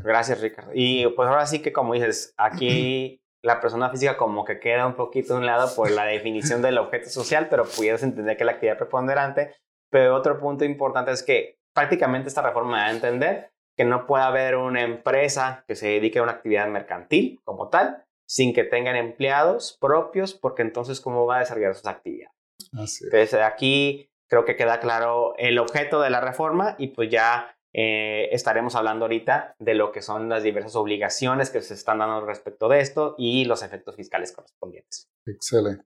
Gracias, 0.04 0.42
Ricardo. 0.42 0.72
Y 0.74 1.08
pues 1.16 1.30
ahora 1.30 1.46
sí 1.46 1.62
que 1.62 1.72
como 1.72 1.94
dices, 1.94 2.34
aquí 2.38 3.22
la 3.44 3.62
persona 3.62 3.90
física 3.90 4.18
como 4.18 4.44
que 4.44 4.60
queda 4.60 4.86
un 4.86 4.96
poquito 4.96 5.34
de 5.34 5.40
un 5.40 5.46
lado 5.46 5.74
por 5.76 5.90
la 5.92 6.06
definición 6.06 6.62
del 6.62 6.78
objeto 6.78 7.10
social, 7.10 7.48
pero 7.50 7.66
pudieras 7.66 8.04
entender 8.04 8.36
que 8.36 8.44
la 8.44 8.54
actividad 8.54 8.78
preponderante. 8.78 9.56
Pero 9.90 10.16
otro 10.16 10.40
punto 10.40 10.66
importante 10.66 11.12
es 11.12 11.24
que 11.24 11.60
prácticamente 11.74 12.28
esta 12.28 12.42
reforma 12.42 12.80
da 12.80 12.88
a 12.88 12.92
entender 12.92 13.52
que 13.78 13.86
no 13.86 14.06
puede 14.06 14.24
haber 14.26 14.58
una 14.58 14.82
empresa 14.82 15.64
que 15.68 15.76
se 15.76 15.88
dedique 15.88 16.20
a 16.20 16.24
una 16.24 16.34
actividad 16.34 16.68
mercantil 16.68 17.40
como 17.46 17.70
tal, 17.70 18.04
sin 18.28 18.54
que 18.54 18.66
tengan 18.66 18.98
empleados 18.98 19.78
propios, 19.80 20.34
porque 20.34 20.62
entonces 20.62 21.00
cómo 21.00 21.26
va 21.26 21.38
a 21.38 21.40
desarrollar 21.40 21.74
sus 21.74 21.88
actividades. 21.88 22.39
Entonces 22.72 23.34
aquí 23.36 24.10
creo 24.28 24.46
que 24.46 24.56
queda 24.56 24.80
claro 24.80 25.34
el 25.38 25.60
objeto 25.60 26.02
de 26.02 26.10
la 26.10 26.22
reforma 26.22 26.76
y 26.78 26.90
pues 26.90 27.10
ya 27.10 27.56
eh, 27.74 28.30
estaremos 28.32 28.76
hablando 28.76 29.06
ahorita 29.06 29.56
de 29.60 29.76
lo 29.76 29.92
que 29.92 30.02
son 30.02 30.30
las 30.30 30.44
diversas 30.44 30.76
obligaciones 30.76 31.50
que 31.50 31.62
se 31.62 31.74
están 31.74 32.00
dando 32.00 32.26
respecto 32.26 32.68
de 32.68 32.80
esto 32.80 33.16
y 33.18 33.46
los 33.46 33.62
efectos 33.64 33.96
fiscales 33.96 34.32
correspondientes. 34.32 35.10
Excelente. 35.26 35.86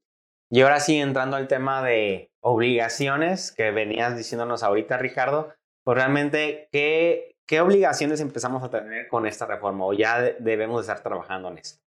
Y 0.49 0.61
ahora 0.61 0.79
sí, 0.79 0.97
entrando 0.97 1.35
al 1.35 1.47
tema 1.47 1.83
de 1.83 2.31
obligaciones 2.41 3.51
que 3.51 3.71
venías 3.71 4.15
diciéndonos 4.15 4.61
ahorita, 4.61 4.97
Ricardo, 4.97 5.51
pues 5.83 5.97
realmente, 5.97 6.69
¿qué, 6.71 7.35
qué 7.47 7.59
obligaciones 7.59 8.19
empezamos 8.19 8.63
a 8.63 8.69
tener 8.69 9.07
con 9.07 9.25
esta 9.25 9.45
reforma 9.45 9.85
o 9.85 9.93
ya 9.93 10.21
debemos 10.39 10.77
de 10.77 10.93
estar 10.93 11.01
trabajando 11.03 11.49
en 11.49 11.57
esto? 11.57 11.81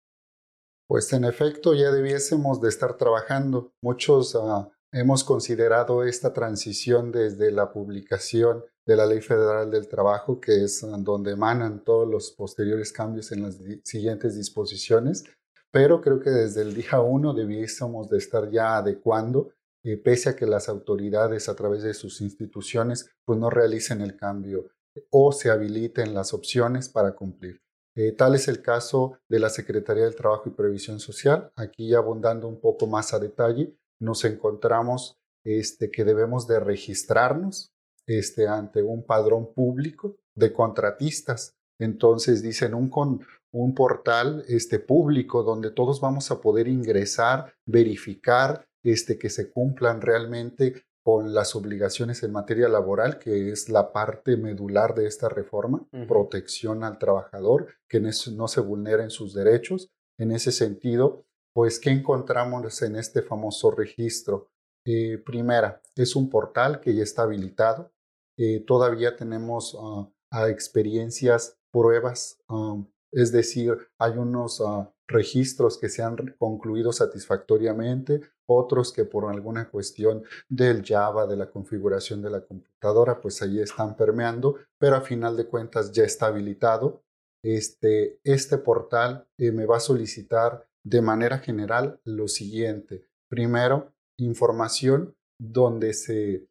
Pues 0.87 1.11
en 1.13 1.25
efecto, 1.25 1.73
ya 1.73 1.91
debiésemos 1.91 2.61
de 2.61 2.69
estar 2.69 2.97
trabajando. 2.97 3.71
Muchos 3.81 4.35
ah, 4.35 4.69
hemos 4.95 5.25
considerado 5.25 6.05
esta 6.05 6.31
transición 6.31 7.11
desde 7.11 7.51
la 7.51 7.73
publicación 7.73 8.63
de 8.85 8.95
la 8.95 9.05
Ley 9.05 9.19
Federal 9.19 9.69
del 9.69 9.89
Trabajo, 9.89 10.39
que 10.39 10.63
es 10.63 10.85
donde 10.99 11.33
emanan 11.33 11.83
todos 11.83 12.07
los 12.07 12.31
posteriores 12.31 12.93
cambios 12.93 13.33
en 13.33 13.43
las 13.43 13.57
siguientes 13.83 14.37
disposiciones, 14.37 15.25
pero 15.69 15.99
creo 15.99 16.21
que 16.21 16.29
desde 16.29 16.61
el 16.61 16.73
día 16.73 17.01
uno 17.01 17.33
debiésemos 17.33 18.09
de 18.09 18.19
estar 18.19 18.49
ya 18.49 18.77
adecuando, 18.77 19.49
eh, 19.83 19.97
pese 19.97 20.29
a 20.29 20.35
que 20.37 20.45
las 20.45 20.69
autoridades 20.69 21.49
a 21.49 21.55
través 21.55 21.83
de 21.83 21.93
sus 21.93 22.21
instituciones 22.21 23.09
pues 23.25 23.37
no 23.37 23.49
realicen 23.49 23.99
el 23.99 24.15
cambio 24.15 24.69
o 25.09 25.33
se 25.33 25.49
habiliten 25.49 26.13
las 26.13 26.33
opciones 26.33 26.87
para 26.87 27.15
cumplir. 27.15 27.61
Eh, 27.97 28.13
tal 28.13 28.35
es 28.35 28.47
el 28.47 28.61
caso 28.61 29.19
de 29.27 29.39
la 29.39 29.49
Secretaría 29.49 30.05
del 30.05 30.15
Trabajo 30.15 30.47
y 30.47 30.53
Previsión 30.53 31.01
Social. 31.01 31.51
Aquí 31.57 31.93
abundando 31.93 32.47
un 32.47 32.61
poco 32.61 32.87
más 32.87 33.13
a 33.13 33.19
detalle, 33.19 33.75
nos 33.99 34.25
encontramos 34.25 35.17
este, 35.45 35.91
que 35.91 36.03
debemos 36.03 36.47
de 36.47 36.59
registrarnos 36.59 37.71
este, 38.07 38.47
ante 38.47 38.83
un 38.83 39.05
padrón 39.05 39.53
público 39.53 40.17
de 40.35 40.53
contratistas. 40.53 41.55
Entonces 41.79 42.41
dicen 42.41 42.73
un, 42.73 42.89
con, 42.89 43.21
un 43.51 43.73
portal 43.73 44.43
este, 44.47 44.79
público 44.79 45.43
donde 45.43 45.71
todos 45.71 46.01
vamos 46.01 46.31
a 46.31 46.41
poder 46.41 46.67
ingresar, 46.67 47.53
verificar 47.65 48.65
este, 48.83 49.17
que 49.17 49.29
se 49.29 49.49
cumplan 49.51 50.01
realmente 50.01 50.85
con 51.03 51.35
las 51.35 51.55
obligaciones 51.55 52.23
en 52.23 52.31
materia 52.31 52.67
laboral, 52.67 53.19
que 53.19 53.51
es 53.51 53.69
la 53.69 53.93
parte 53.93 54.37
medular 54.37 54.95
de 54.95 55.05
esta 55.05 55.29
reforma, 55.29 55.87
protección 56.07 56.83
al 56.83 56.97
trabajador, 56.97 57.67
que 57.87 57.99
no 57.99 58.47
se 58.47 58.61
vulneren 58.61 59.11
sus 59.11 59.35
derechos. 59.35 59.91
En 60.17 60.31
ese 60.31 60.51
sentido, 60.51 61.23
pues, 61.55 61.79
¿qué 61.79 61.89
encontramos 61.89 62.81
en 62.81 62.97
este 62.97 63.21
famoso 63.21 63.71
registro? 63.71 64.50
Eh, 64.85 65.17
primera, 65.17 65.81
es 65.95 66.15
un 66.15 66.29
portal 66.29 66.81
que 66.81 66.93
ya 66.93 67.03
está 67.03 67.24
habilitado, 67.24 67.91
eh, 68.38 68.59
todavía 68.67 69.15
tenemos 69.15 69.74
uh, 69.74 70.12
experiencias, 70.47 71.57
pruebas, 71.71 72.38
um, 72.50 72.85
es 73.13 73.31
decir, 73.31 73.77
hay 73.97 74.17
unos 74.17 74.59
uh, 74.59 74.85
registros 75.07 75.77
que 75.77 75.88
se 75.88 76.03
han 76.03 76.35
concluido 76.38 76.91
satisfactoriamente, 76.91 78.21
otros 78.47 78.91
que 78.91 79.05
por 79.05 79.31
alguna 79.31 79.69
cuestión 79.69 80.24
del 80.50 80.83
Java, 80.85 81.25
de 81.25 81.38
la 81.38 81.50
configuración 81.50 82.21
de 82.21 82.31
la 82.31 82.41
computadora, 82.41 83.21
pues 83.21 83.41
ahí 83.41 83.62
están 83.62 83.95
permeando, 83.95 84.57
pero 84.77 84.97
a 84.97 85.01
final 85.01 85.38
de 85.38 85.47
cuentas 85.47 85.91
ya 85.93 86.03
está 86.03 86.27
habilitado. 86.27 87.01
Este, 87.43 88.19
este 88.24 88.57
portal 88.57 89.27
eh, 89.38 89.51
me 89.51 89.65
va 89.65 89.77
a 89.77 89.79
solicitar 89.79 90.67
de 90.86 91.01
manera 91.01 91.39
general 91.39 92.00
lo 92.06 92.27
siguiente. 92.27 93.08
Primero, 93.30 93.94
información 94.18 95.15
donde 95.39 95.94
se 95.94 96.48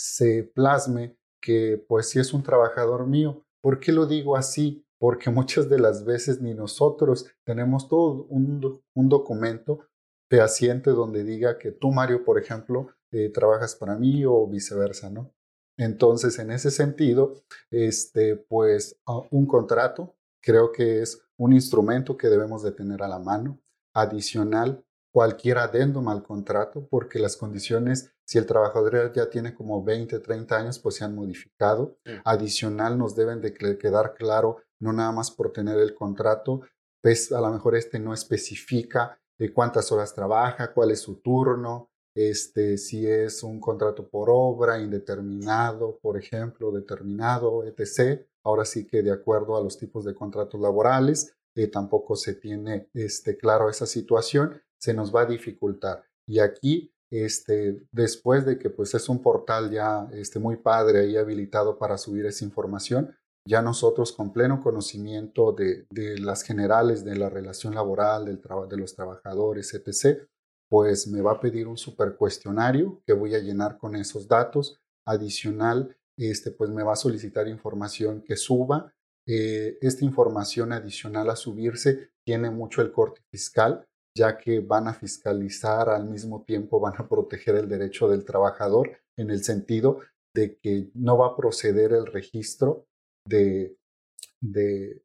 se 0.00 0.44
plasme 0.54 1.18
que 1.42 1.84
pues 1.86 2.08
si 2.08 2.18
es 2.18 2.32
un 2.32 2.42
trabajador 2.42 3.06
mío. 3.06 3.44
¿Por 3.62 3.80
qué 3.80 3.92
lo 3.92 4.06
digo 4.06 4.36
así? 4.36 4.86
Porque 4.98 5.30
muchas 5.30 5.68
de 5.68 5.78
las 5.78 6.04
veces 6.04 6.40
ni 6.40 6.54
nosotros 6.54 7.26
tenemos 7.44 7.88
todo 7.88 8.24
un, 8.30 8.82
un 8.94 9.08
documento 9.08 9.86
fehaciente 10.30 10.90
donde 10.90 11.24
diga 11.24 11.58
que 11.58 11.72
tú, 11.72 11.90
Mario, 11.90 12.24
por 12.24 12.38
ejemplo, 12.38 12.94
eh, 13.12 13.28
trabajas 13.28 13.74
para 13.74 13.96
mí 13.96 14.24
o 14.24 14.46
viceversa, 14.46 15.10
¿no? 15.10 15.32
Entonces, 15.76 16.38
en 16.38 16.50
ese 16.50 16.70
sentido, 16.70 17.34
este, 17.70 18.36
pues 18.36 18.96
ah, 19.06 19.22
un 19.30 19.46
contrato 19.46 20.14
creo 20.42 20.72
que 20.72 21.02
es 21.02 21.22
un 21.36 21.52
instrumento 21.52 22.16
que 22.16 22.28
debemos 22.28 22.62
de 22.62 22.72
tener 22.72 23.02
a 23.02 23.08
la 23.08 23.18
mano. 23.18 23.60
Adicional, 23.94 24.84
cualquier 25.12 25.58
adendum 25.58 26.08
al 26.08 26.22
contrato, 26.22 26.86
porque 26.88 27.18
las 27.18 27.36
condiciones, 27.36 28.12
si 28.24 28.38
el 28.38 28.46
trabajador 28.46 29.12
ya 29.12 29.28
tiene 29.28 29.54
como 29.54 29.82
20, 29.82 30.20
30 30.20 30.56
años, 30.56 30.78
pues 30.78 30.96
se 30.96 31.04
han 31.04 31.14
modificado. 31.14 31.98
Adicional, 32.24 32.98
nos 32.98 33.16
deben 33.16 33.40
de 33.40 33.52
quedar 33.52 34.14
claro, 34.14 34.58
no 34.80 34.92
nada 34.92 35.12
más 35.12 35.30
por 35.30 35.52
tener 35.52 35.78
el 35.78 35.94
contrato, 35.94 36.62
pues 37.02 37.32
a 37.32 37.40
lo 37.40 37.50
mejor 37.50 37.76
este 37.76 37.98
no 37.98 38.14
especifica 38.14 39.18
de 39.38 39.52
cuántas 39.52 39.90
horas 39.90 40.14
trabaja, 40.14 40.72
cuál 40.72 40.90
es 40.90 41.00
su 41.00 41.16
turno, 41.16 41.90
este, 42.14 42.76
si 42.76 43.06
es 43.06 43.42
un 43.42 43.60
contrato 43.60 44.08
por 44.08 44.28
obra, 44.30 44.78
indeterminado, 44.78 45.98
por 46.00 46.18
ejemplo, 46.18 46.70
determinado, 46.72 47.64
etc. 47.64 48.26
Ahora 48.44 48.64
sí 48.64 48.86
que 48.86 49.02
de 49.02 49.12
acuerdo 49.12 49.56
a 49.56 49.62
los 49.62 49.78
tipos 49.78 50.04
de 50.04 50.14
contratos 50.14 50.60
laborales, 50.60 51.34
eh, 51.54 51.66
tampoco 51.66 52.16
se 52.16 52.34
tiene 52.34 52.88
este, 52.94 53.36
claro 53.36 53.68
esa 53.68 53.86
situación 53.86 54.60
se 54.80 54.94
nos 54.94 55.14
va 55.14 55.22
a 55.22 55.26
dificultar. 55.26 56.02
Y 56.26 56.38
aquí, 56.40 56.92
este, 57.10 57.86
después 57.92 58.46
de 58.46 58.58
que 58.58 58.70
pues 58.70 58.94
es 58.94 59.08
un 59.08 59.20
portal 59.20 59.70
ya 59.70 60.08
este, 60.12 60.38
muy 60.38 60.56
padre 60.56 61.06
y 61.06 61.16
habilitado 61.16 61.78
para 61.78 61.98
subir 61.98 62.24
esa 62.26 62.44
información, 62.44 63.14
ya 63.46 63.62
nosotros 63.62 64.12
con 64.12 64.32
pleno 64.32 64.62
conocimiento 64.62 65.52
de, 65.52 65.86
de 65.90 66.18
las 66.18 66.42
generales 66.42 67.04
de 67.04 67.16
la 67.16 67.28
relación 67.28 67.74
laboral, 67.74 68.24
del 68.26 68.40
de 68.68 68.76
los 68.76 68.94
trabajadores, 68.94 69.74
etc., 69.74 70.26
pues 70.68 71.08
me 71.08 71.20
va 71.20 71.32
a 71.32 71.40
pedir 71.40 71.66
un 71.66 71.76
super 71.76 72.14
cuestionario 72.16 73.02
que 73.04 73.12
voy 73.12 73.34
a 73.34 73.40
llenar 73.40 73.76
con 73.76 73.96
esos 73.96 74.28
datos. 74.28 74.78
Adicional, 75.04 75.96
este, 76.16 76.50
pues 76.50 76.70
me 76.70 76.82
va 76.82 76.94
a 76.94 76.96
solicitar 76.96 77.48
información 77.48 78.22
que 78.22 78.36
suba. 78.36 78.92
Eh, 79.26 79.78
esta 79.80 80.04
información 80.04 80.72
adicional 80.72 81.30
a 81.30 81.36
subirse 81.36 82.10
tiene 82.24 82.50
mucho 82.50 82.82
el 82.82 82.92
corte 82.92 83.22
fiscal 83.30 83.86
ya 84.16 84.36
que 84.38 84.60
van 84.60 84.88
a 84.88 84.94
fiscalizar 84.94 85.88
al 85.88 86.08
mismo 86.08 86.42
tiempo, 86.44 86.80
van 86.80 86.94
a 86.98 87.08
proteger 87.08 87.54
el 87.56 87.68
derecho 87.68 88.08
del 88.08 88.24
trabajador 88.24 88.98
en 89.16 89.30
el 89.30 89.44
sentido 89.44 90.00
de 90.34 90.58
que 90.58 90.90
no 90.94 91.18
va 91.18 91.28
a 91.28 91.36
proceder 91.36 91.92
el 91.92 92.06
registro 92.06 92.86
de, 93.26 93.76
de 94.40 95.02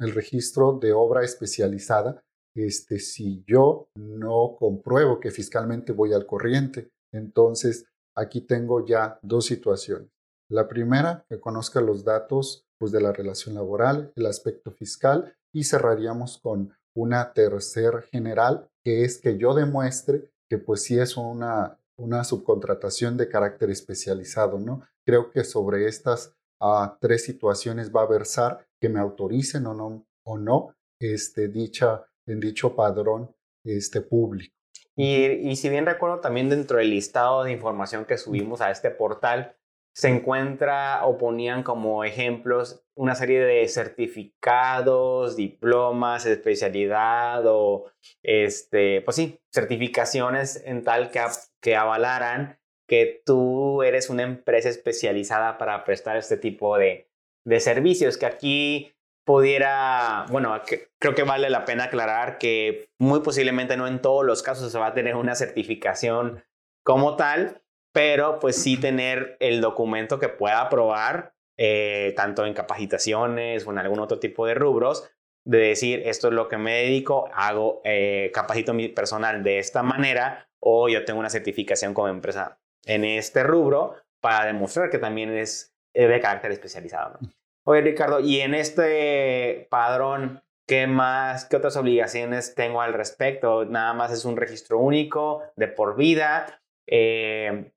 el 0.00 0.14
registro 0.14 0.78
de 0.78 0.92
obra 0.92 1.24
especializada 1.24 2.22
este, 2.56 2.98
si 2.98 3.44
yo 3.46 3.88
no 3.96 4.56
compruebo 4.58 5.20
que 5.20 5.30
fiscalmente 5.30 5.92
voy 5.92 6.12
al 6.12 6.26
corriente. 6.26 6.90
Entonces, 7.12 7.86
aquí 8.16 8.40
tengo 8.42 8.86
ya 8.86 9.18
dos 9.22 9.46
situaciones. 9.46 10.08
La 10.50 10.66
primera, 10.66 11.24
que 11.28 11.40
conozca 11.40 11.80
los 11.80 12.04
datos 12.04 12.66
pues, 12.78 12.90
de 12.90 13.00
la 13.00 13.12
relación 13.12 13.54
laboral, 13.54 14.12
el 14.16 14.26
aspecto 14.26 14.70
fiscal, 14.70 15.36
y 15.52 15.64
cerraríamos 15.64 16.38
con 16.38 16.74
una 16.94 17.32
tercer 17.32 18.02
general, 18.10 18.68
que 18.82 19.04
es 19.04 19.20
que 19.20 19.36
yo 19.36 19.54
demuestre 19.54 20.30
que 20.48 20.58
pues 20.58 20.82
sí 20.82 20.98
es 20.98 21.16
una, 21.16 21.78
una 21.96 22.24
subcontratación 22.24 23.16
de 23.16 23.28
carácter 23.28 23.70
especializado, 23.70 24.58
¿no? 24.58 24.82
Creo 25.04 25.30
que 25.30 25.44
sobre 25.44 25.86
estas 25.86 26.34
ah, 26.60 26.96
tres 27.00 27.24
situaciones 27.24 27.94
va 27.94 28.02
a 28.02 28.06
versar 28.06 28.66
que 28.80 28.88
me 28.88 29.00
autoricen 29.00 29.66
o 29.66 29.74
no, 29.74 30.06
o 30.24 30.38
no 30.38 30.74
este, 30.98 31.48
dicha, 31.48 32.06
en 32.26 32.40
dicho 32.40 32.74
padrón 32.74 33.34
este, 33.64 34.00
público. 34.00 34.54
Y, 34.96 35.26
y 35.26 35.56
si 35.56 35.68
bien 35.68 35.86
recuerdo 35.86 36.20
también 36.20 36.48
dentro 36.48 36.78
del 36.78 36.90
listado 36.90 37.44
de 37.44 37.52
información 37.52 38.04
que 38.04 38.18
subimos 38.18 38.60
a 38.60 38.70
este 38.70 38.90
portal, 38.90 39.57
se 39.98 40.06
encuentra 40.06 41.04
o 41.06 41.18
ponían 41.18 41.64
como 41.64 42.04
ejemplos 42.04 42.84
una 42.94 43.16
serie 43.16 43.40
de 43.40 43.66
certificados, 43.66 45.34
diplomas, 45.34 46.24
especialidad 46.24 47.42
o, 47.46 47.90
este, 48.22 49.00
pues 49.00 49.16
sí, 49.16 49.40
certificaciones 49.52 50.62
en 50.64 50.84
tal 50.84 51.10
que, 51.10 51.20
que 51.60 51.74
avalaran 51.74 52.60
que 52.86 53.24
tú 53.26 53.82
eres 53.82 54.08
una 54.08 54.22
empresa 54.22 54.68
especializada 54.68 55.58
para 55.58 55.82
prestar 55.82 56.16
este 56.16 56.36
tipo 56.36 56.78
de, 56.78 57.10
de 57.44 57.58
servicios, 57.58 58.18
que 58.18 58.26
aquí 58.26 58.94
pudiera, 59.24 60.26
bueno, 60.30 60.62
creo 61.00 61.16
que 61.16 61.24
vale 61.24 61.50
la 61.50 61.64
pena 61.64 61.84
aclarar 61.84 62.38
que 62.38 62.88
muy 63.00 63.18
posiblemente 63.18 63.76
no 63.76 63.88
en 63.88 64.00
todos 64.00 64.24
los 64.24 64.44
casos 64.44 64.70
se 64.70 64.78
va 64.78 64.86
a 64.86 64.94
tener 64.94 65.16
una 65.16 65.34
certificación 65.34 66.44
como 66.84 67.16
tal, 67.16 67.62
pero 67.92 68.38
pues 68.38 68.56
sí 68.56 68.76
tener 68.76 69.36
el 69.40 69.60
documento 69.60 70.18
que 70.18 70.28
pueda 70.28 70.68
probar, 70.68 71.34
eh, 71.56 72.12
tanto 72.16 72.46
en 72.46 72.54
capacitaciones 72.54 73.66
o 73.66 73.72
en 73.72 73.78
algún 73.78 74.00
otro 74.00 74.18
tipo 74.18 74.46
de 74.46 74.54
rubros, 74.54 75.10
de 75.44 75.58
decir, 75.58 76.02
esto 76.04 76.28
es 76.28 76.34
lo 76.34 76.48
que 76.48 76.58
me 76.58 76.74
dedico, 76.82 77.28
hago, 77.32 77.80
eh, 77.84 78.30
capacito 78.34 78.74
mi 78.74 78.88
personal 78.88 79.42
de 79.42 79.58
esta 79.58 79.82
manera, 79.82 80.48
o 80.60 80.88
yo 80.88 81.04
tengo 81.04 81.20
una 81.20 81.30
certificación 81.30 81.94
como 81.94 82.08
empresa 82.08 82.58
en 82.84 83.04
este 83.04 83.42
rubro 83.42 83.94
para 84.20 84.46
demostrar 84.46 84.90
que 84.90 84.98
también 84.98 85.36
es 85.36 85.74
de 85.94 86.20
carácter 86.20 86.52
especializado. 86.52 87.18
Oye, 87.64 87.82
Ricardo, 87.82 88.20
y 88.20 88.40
en 88.40 88.54
este 88.54 89.66
padrón, 89.70 90.42
¿qué 90.66 90.86
más, 90.86 91.44
qué 91.44 91.56
otras 91.56 91.76
obligaciones 91.76 92.54
tengo 92.54 92.80
al 92.80 92.94
respecto? 92.94 93.64
Nada 93.64 93.92
más 93.92 94.12
es 94.12 94.24
un 94.24 94.36
registro 94.36 94.78
único 94.78 95.42
de 95.56 95.68
por 95.68 95.96
vida. 95.96 96.62
Eh, 96.86 97.70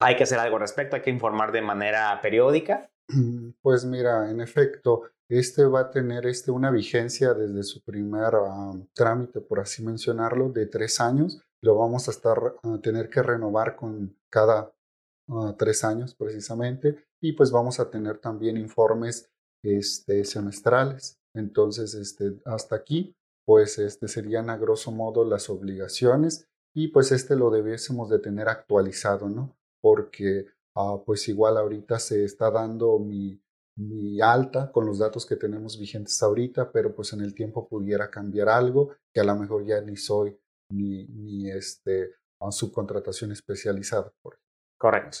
hay 0.00 0.16
que 0.16 0.24
hacer 0.24 0.38
algo 0.38 0.56
al 0.56 0.62
respecto, 0.62 0.96
hay 0.96 1.02
que 1.02 1.10
informar 1.10 1.52
de 1.52 1.62
manera 1.62 2.18
periódica. 2.20 2.90
Pues 3.62 3.84
mira, 3.84 4.30
en 4.30 4.40
efecto, 4.40 5.02
este 5.28 5.64
va 5.64 5.80
a 5.80 5.90
tener 5.90 6.26
este, 6.26 6.50
una 6.50 6.70
vigencia 6.70 7.34
desde 7.34 7.62
su 7.62 7.82
primer 7.82 8.32
trámite, 8.92 9.40
por 9.40 9.60
así 9.60 9.82
mencionarlo, 9.82 10.50
de 10.50 10.66
tres 10.66 11.00
años. 11.00 11.40
Lo 11.62 11.76
vamos 11.76 12.08
a 12.08 12.10
estar 12.10 12.38
a 12.62 12.78
tener 12.78 13.08
que 13.08 13.22
renovar 13.22 13.76
con 13.76 14.16
cada 14.30 14.70
tres 15.56 15.84
años 15.84 16.14
precisamente. 16.14 17.06
y 17.22 17.32
pues 17.32 17.50
vamos 17.50 17.80
a 17.80 17.88
tener 17.88 18.18
también 18.18 18.58
informes 18.58 19.30
este, 19.62 20.24
semestrales. 20.24 21.18
Entonces, 21.34 21.94
este, 21.94 22.38
hasta 22.44 22.76
aquí, 22.76 23.16
pues 23.46 23.78
este, 23.78 24.08
serían 24.08 24.50
a 24.50 24.58
grosso 24.58 24.92
modo 24.92 25.24
las 25.24 25.48
obligaciones 25.48 26.46
y 26.74 26.88
pues 26.88 27.12
este 27.12 27.36
lo 27.36 27.50
debiésemos 27.50 28.10
de 28.10 28.18
tener 28.18 28.48
actualizado, 28.48 29.28
¿no? 29.28 29.56
Porque 29.84 30.46
ah, 30.76 30.96
pues 31.04 31.28
igual 31.28 31.58
ahorita 31.58 31.98
se 31.98 32.24
está 32.24 32.50
dando 32.50 32.98
mi, 32.98 33.38
mi 33.76 34.18
alta 34.22 34.72
con 34.72 34.86
los 34.86 34.98
datos 34.98 35.26
que 35.26 35.36
tenemos 35.36 35.78
vigentes 35.78 36.22
ahorita, 36.22 36.72
pero 36.72 36.94
pues 36.94 37.12
en 37.12 37.20
el 37.20 37.34
tiempo 37.34 37.68
pudiera 37.68 38.10
cambiar 38.10 38.48
algo 38.48 38.96
que 39.12 39.20
a 39.20 39.24
lo 39.24 39.36
mejor 39.36 39.66
ya 39.66 39.82
ni 39.82 39.98
soy 39.98 40.34
ni, 40.70 41.04
ni 41.08 41.50
este, 41.50 42.14
a 42.40 42.50
subcontratación 42.50 43.30
especializada. 43.32 44.10
Por 44.22 44.38
Correcto. 44.80 45.18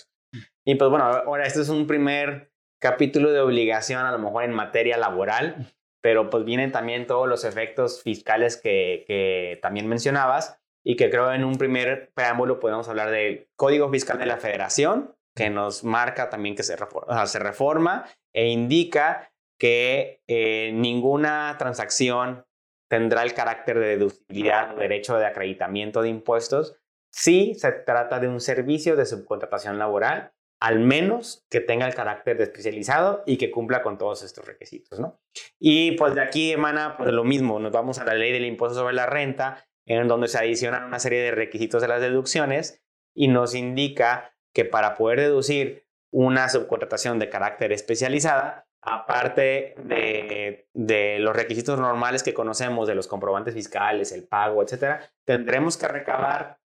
Y 0.64 0.76
pues 0.76 0.90
bueno, 0.90 1.04
ahora 1.04 1.46
este 1.46 1.60
es 1.60 1.68
un 1.68 1.86
primer 1.86 2.50
capítulo 2.80 3.32
de 3.32 3.40
obligación, 3.40 4.06
a 4.06 4.12
lo 4.12 4.18
mejor 4.18 4.44
en 4.44 4.52
materia 4.52 4.96
laboral, 4.96 5.74
pero 6.02 6.30
pues 6.30 6.46
vienen 6.46 6.72
también 6.72 7.06
todos 7.06 7.28
los 7.28 7.44
efectos 7.44 8.02
fiscales 8.02 8.56
que, 8.56 9.04
que 9.06 9.58
también 9.60 9.88
mencionabas 9.88 10.58
y 10.84 10.96
que 10.96 11.10
creo 11.10 11.32
en 11.32 11.44
un 11.44 11.56
primer 11.56 12.12
preámbulo 12.14 12.60
podemos 12.60 12.88
hablar 12.88 13.10
del 13.10 13.48
Código 13.56 13.90
Fiscal 13.90 14.18
de 14.18 14.26
la 14.26 14.36
Federación, 14.36 15.14
que 15.34 15.50
nos 15.50 15.82
marca 15.82 16.30
también 16.30 16.54
que 16.54 16.62
se 16.62 16.76
reforma, 16.76 17.26
se 17.26 17.38
reforma 17.38 18.04
e 18.32 18.48
indica 18.48 19.32
que 19.58 20.22
eh, 20.28 20.72
ninguna 20.74 21.56
transacción 21.58 22.44
tendrá 22.88 23.22
el 23.22 23.34
carácter 23.34 23.78
de 23.78 23.86
deducibilidad 23.88 24.74
o 24.74 24.78
derecho 24.78 25.16
de 25.16 25.26
acreditamiento 25.26 26.02
de 26.02 26.10
impuestos 26.10 26.76
si 27.10 27.54
se 27.54 27.70
trata 27.70 28.18
de 28.18 28.28
un 28.28 28.40
servicio 28.40 28.96
de 28.96 29.06
subcontratación 29.06 29.78
laboral, 29.78 30.32
al 30.60 30.80
menos 30.80 31.44
que 31.48 31.60
tenga 31.60 31.86
el 31.86 31.94
carácter 31.94 32.36
de 32.36 32.44
especializado 32.44 33.22
y 33.24 33.36
que 33.36 33.52
cumpla 33.52 33.82
con 33.82 33.98
todos 33.98 34.24
estos 34.24 34.44
requisitos. 34.44 34.98
¿no? 34.98 35.20
Y 35.60 35.92
pues 35.92 36.14
de 36.14 36.22
aquí 36.22 36.52
emana 36.52 36.96
pues, 36.96 37.12
lo 37.12 37.22
mismo, 37.22 37.60
nos 37.60 37.70
vamos 37.70 37.98
a 37.98 38.04
la 38.04 38.14
ley 38.14 38.32
del 38.32 38.46
impuesto 38.46 38.78
sobre 38.78 38.94
la 38.94 39.06
renta, 39.06 39.64
en 39.86 40.08
donde 40.08 40.28
se 40.28 40.38
adicionan 40.38 40.84
una 40.84 40.98
serie 40.98 41.22
de 41.22 41.30
requisitos 41.30 41.82
de 41.82 41.88
las 41.88 42.00
deducciones 42.00 42.82
y 43.14 43.28
nos 43.28 43.54
indica 43.54 44.34
que 44.54 44.64
para 44.64 44.96
poder 44.96 45.20
deducir 45.20 45.86
una 46.12 46.48
subcontratación 46.48 47.18
de 47.18 47.28
carácter 47.28 47.72
especializada, 47.72 48.66
aparte 48.80 49.74
de, 49.78 50.68
de, 50.72 51.18
los 51.18 51.34
requisitos 51.34 51.78
normales 51.78 52.22
que 52.22 52.34
conocemos 52.34 52.86
de 52.86 52.94
los 52.94 53.08
comprobantes 53.08 53.54
fiscales, 53.54 54.12
el 54.12 54.24
pago, 54.24 54.62
etcétera, 54.62 55.10
tendremos 55.24 55.76
que 55.76 55.88
recabar 55.88 56.58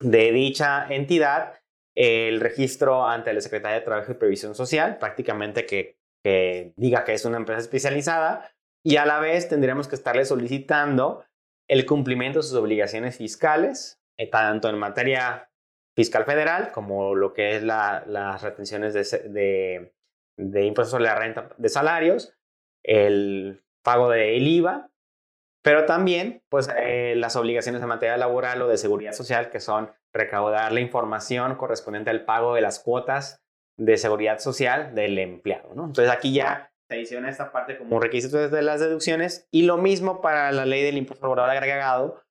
de 0.00 0.30
dicha 0.32 0.86
entidad 0.90 1.54
el 1.94 2.40
registro 2.40 3.06
ante 3.06 3.32
la 3.32 3.40
Secretaría 3.40 3.78
de 3.78 3.84
Trabajo 3.84 4.12
y 4.12 4.16
Previsión 4.16 4.54
Social, 4.54 4.98
prácticamente 4.98 5.64
que, 5.64 5.96
que 6.22 6.72
diga 6.76 7.04
que 7.04 7.14
es 7.14 7.24
una 7.24 7.36
empresa 7.36 7.60
especializada, 7.60 8.50
y 8.84 8.96
a 8.96 9.06
la 9.06 9.20
vez 9.20 9.48
tendremos 9.48 9.88
que 9.88 9.94
estarle 9.94 10.24
solicitando 10.24 11.24
el 11.68 11.86
cumplimiento 11.86 12.38
de 12.38 12.42
sus 12.44 12.54
obligaciones 12.54 13.16
fiscales, 13.16 14.00
eh, 14.16 14.28
tanto 14.28 14.68
en 14.68 14.78
materia 14.78 15.50
fiscal 15.96 16.24
federal 16.24 16.72
como 16.72 17.14
lo 17.14 17.32
que 17.32 17.56
es 17.56 17.62
las 17.62 18.42
retenciones 18.42 18.94
de, 18.94 19.92
de, 20.36 20.64
impuestos 20.64 20.90
sobre 20.90 21.04
la 21.04 21.14
renta 21.14 21.50
de 21.56 21.68
salarios, 21.68 22.34
el 22.82 23.64
pago 23.82 24.10
del 24.10 24.46
IVA, 24.46 24.90
pero 25.62 25.86
también 25.86 26.42
pues, 26.50 26.68
eh, 26.76 27.14
las 27.16 27.36
obligaciones 27.36 27.80
en 27.80 27.88
materia 27.88 28.16
laboral 28.16 28.60
o 28.62 28.68
de 28.68 28.76
seguridad 28.76 29.12
social, 29.12 29.50
que 29.50 29.60
son 29.60 29.90
recaudar 30.12 30.72
la 30.72 30.80
información 30.80 31.54
correspondiente 31.56 32.10
al 32.10 32.24
pago 32.24 32.54
de 32.54 32.60
las 32.60 32.80
cuotas 32.80 33.42
de 33.78 33.96
seguridad 33.96 34.38
social 34.38 34.94
del 34.94 35.18
empleado. 35.18 35.74
¿no? 35.74 35.86
Entonces 35.86 36.12
aquí 36.12 36.32
ya 36.32 36.72
se 36.88 36.94
adiciona 36.94 37.30
esta 37.30 37.50
parte 37.52 37.78
como 37.78 38.00
requisito 38.00 38.48
de 38.48 38.62
las 38.62 38.80
deducciones 38.80 39.48
y 39.50 39.62
lo 39.62 39.78
mismo 39.78 40.20
para 40.20 40.52
la 40.52 40.66
ley 40.66 40.82
del 40.82 40.98
impuesto 40.98 41.24
laboral 41.24 41.50
agregado, 41.50 42.22